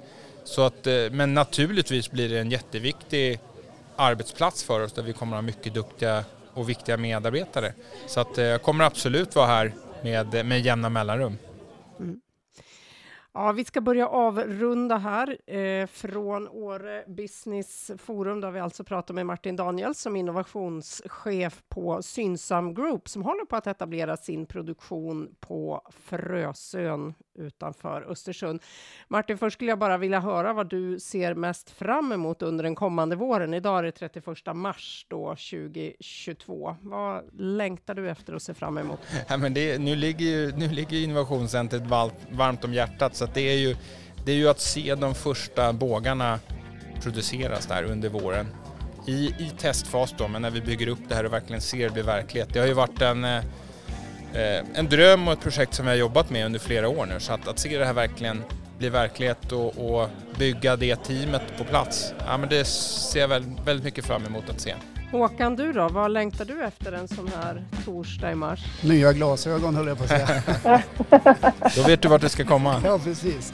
Så 0.49 0.61
att, 0.61 0.87
eh, 0.87 0.93
men 1.11 1.33
naturligtvis 1.33 2.11
blir 2.11 2.29
det 2.29 2.39
en 2.39 2.51
jätteviktig 2.51 3.39
arbetsplats 3.95 4.63
för 4.63 4.83
oss 4.83 4.93
där 4.93 5.03
vi 5.03 5.13
kommer 5.13 5.37
att 5.37 5.43
ha 5.43 5.45
mycket 5.45 5.73
duktiga 5.73 6.25
och 6.53 6.69
viktiga 6.69 6.97
medarbetare. 6.97 7.73
Så 8.07 8.19
att, 8.19 8.37
eh, 8.37 8.45
jag 8.45 8.61
kommer 8.61 8.83
absolut 8.83 9.35
vara 9.35 9.47
här 9.47 9.73
med, 10.03 10.45
med 10.45 10.61
jämna 10.61 10.89
mellanrum. 10.89 11.37
Ja, 13.33 13.51
vi 13.51 13.65
ska 13.65 13.81
börja 13.81 14.07
avrunda 14.07 14.97
här 14.97 15.37
eh, 15.55 15.87
från 15.87 16.47
Åre 16.47 17.03
Business 17.07 17.91
Forum 17.97 18.41
där 18.41 18.51
vi 18.51 18.59
alltså 18.59 18.83
pratar 18.83 19.13
med 19.13 19.25
Martin 19.25 19.55
Daniels 19.55 19.99
som 19.99 20.15
innovationschef 20.15 21.61
på 21.69 22.01
Synsam 22.01 22.73
Group 22.73 23.09
som 23.09 23.23
håller 23.23 23.45
på 23.45 23.55
att 23.55 23.67
etablera 23.67 24.17
sin 24.17 24.45
produktion 24.45 25.35
på 25.39 25.81
Frösön 26.03 27.13
utanför 27.39 28.11
Östersund. 28.11 28.61
Martin, 29.07 29.37
först 29.37 29.53
skulle 29.53 29.71
jag 29.71 29.79
bara 29.79 29.97
vilja 29.97 30.19
höra 30.19 30.53
vad 30.53 30.69
du 30.69 30.99
ser 30.99 31.33
mest 31.33 31.69
fram 31.69 32.11
emot 32.11 32.41
under 32.41 32.63
den 32.63 32.75
kommande 32.75 33.15
våren. 33.15 33.53
Idag 33.53 33.79
är 33.79 33.83
det 33.83 33.91
31 33.91 34.25
mars 34.53 35.05
då 35.09 35.27
2022. 35.29 36.75
Vad 36.81 37.23
längtar 37.33 37.93
du 37.93 38.09
efter 38.09 38.35
och 38.35 38.41
ser 38.41 38.53
fram 38.53 38.77
emot? 38.77 38.99
Ja, 39.29 39.37
men 39.37 39.53
det, 39.53 39.77
nu, 39.77 39.95
ligger 39.95 40.25
ju, 40.25 40.51
nu 40.51 40.67
ligger 40.67 40.97
innovationscentret 40.97 41.83
varmt 42.31 42.63
om 42.63 42.73
hjärtat 42.73 43.15
så 43.19 43.27
det 43.33 43.49
är 43.49 43.57
ju 43.57 43.75
det 44.25 44.31
är 44.31 44.35
ju 44.35 44.49
att 44.49 44.59
se 44.59 44.95
de 44.95 45.15
första 45.15 45.73
bågarna 45.73 46.39
produceras 47.03 47.65
där 47.65 47.83
under 47.83 48.09
våren. 48.09 48.47
I, 49.07 49.25
i 49.25 49.51
testfas 49.57 50.13
då, 50.17 50.27
men 50.27 50.41
när 50.41 50.49
vi 50.49 50.61
bygger 50.61 50.87
upp 50.87 50.99
det 51.09 51.15
här 51.15 51.25
och 51.25 51.33
verkligen 51.33 51.61
ser 51.61 51.87
det 51.87 51.93
bli 51.93 52.01
verklighet. 52.01 52.49
Det 52.53 52.59
har 52.59 52.67
ju 52.67 52.73
varit 52.73 53.01
en 53.01 53.23
eh, 53.23 53.37
eh 54.33 54.63
en 54.73 54.85
dröm 54.89 55.27
och 55.27 55.33
ett 55.33 55.41
projekt 55.41 55.73
som 55.73 55.87
jag 55.87 55.93
har 55.93 55.99
jobbat 55.99 56.29
med 56.29 56.45
under 56.45 56.59
flera 56.59 56.89
år 56.89 57.05
nu. 57.05 57.19
Så 57.19 57.33
att, 57.33 57.47
att 57.47 57.59
se 57.59 57.77
det 57.77 57.85
här 57.85 57.93
verkligen 57.93 58.43
bli 58.77 58.89
verklighet 58.89 59.51
och, 59.51 59.77
och, 59.77 60.09
bygga 60.37 60.75
det 60.75 60.95
teamet 60.95 61.41
på 61.57 61.63
plats, 61.63 62.13
ja, 62.25 62.37
men 62.37 62.49
det 62.49 62.65
ser 62.65 63.19
jag 63.19 63.27
väldigt 63.65 63.83
mycket 63.83 64.05
fram 64.05 64.25
emot 64.25 64.49
att 64.49 64.59
se. 64.61 64.73
Håkan, 65.11 65.55
du 65.55 65.73
då? 65.73 65.87
Vad 65.87 66.11
längtar 66.11 66.45
du 66.45 66.63
efter 66.63 66.91
en 66.91 67.07
sån 67.07 67.31
här 67.41 67.63
torsdag 67.85 68.31
i 68.31 68.35
mars? 68.35 68.59
Nya 68.83 69.13
glasögon 69.13 69.75
höll 69.75 69.87
jag 69.87 69.97
på 69.97 70.03
att 70.03 70.09
säga. 70.09 70.43
Då 71.75 71.83
vet 71.83 72.01
du 72.01 72.07
vart 72.07 72.21
det 72.21 72.29
ska 72.29 72.45
komma. 72.45 72.81
Ja, 72.85 72.99
precis. 73.03 73.53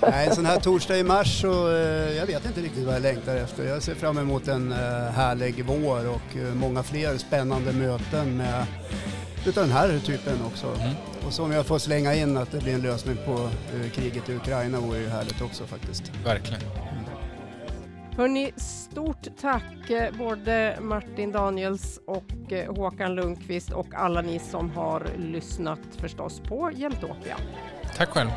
Nej, 0.00 0.26
en 0.28 0.34
sån 0.34 0.46
här 0.46 0.60
torsdag 0.60 0.98
i 0.98 1.02
mars 1.02 1.40
så 1.40 1.76
eh, 1.76 2.16
jag 2.16 2.26
vet 2.26 2.46
inte 2.46 2.60
riktigt 2.60 2.84
vad 2.84 2.94
jag 2.94 3.02
längtar 3.02 3.36
efter. 3.36 3.64
Jag 3.64 3.82
ser 3.82 3.94
fram 3.94 4.18
emot 4.18 4.48
en 4.48 4.72
eh, 4.72 4.78
härlig 5.10 5.64
vår 5.64 6.08
och 6.08 6.36
eh, 6.36 6.54
många 6.54 6.82
fler 6.82 7.18
spännande 7.18 7.72
möten 7.72 8.36
med 8.36 8.66
utav 9.46 9.64
den 9.64 9.72
här 9.72 9.98
typen 9.98 10.38
också. 10.46 10.66
Mm. 10.66 10.94
Och 11.26 11.32
så 11.32 11.44
om 11.44 11.52
jag 11.52 11.66
får 11.66 11.78
slänga 11.78 12.14
in 12.14 12.36
att 12.36 12.52
det 12.52 12.58
blir 12.58 12.74
en 12.74 12.82
lösning 12.82 13.16
på 13.26 13.48
kriget 13.94 14.28
i 14.28 14.34
Ukraina 14.34 14.80
vore 14.80 14.98
ju 14.98 15.08
härligt 15.08 15.40
också 15.42 15.64
faktiskt. 15.64 16.12
Verkligen. 16.24 16.60
Hörni, 18.16 18.52
stort 18.56 19.36
tack 19.40 19.90
eh, 19.90 20.14
både 20.18 20.78
Martin 20.80 21.32
Daniels 21.32 22.00
och 22.06 22.52
eh, 22.52 22.74
Håkan 22.74 23.14
Lundqvist 23.14 23.72
och 23.72 23.94
alla 23.94 24.22
ni 24.22 24.38
som 24.38 24.70
har 24.70 25.06
lyssnat 25.18 25.80
förstås 25.96 26.40
på 26.40 26.70
Jämtopia. 26.74 27.36
Tack 27.96 28.08
själv. 28.08 28.30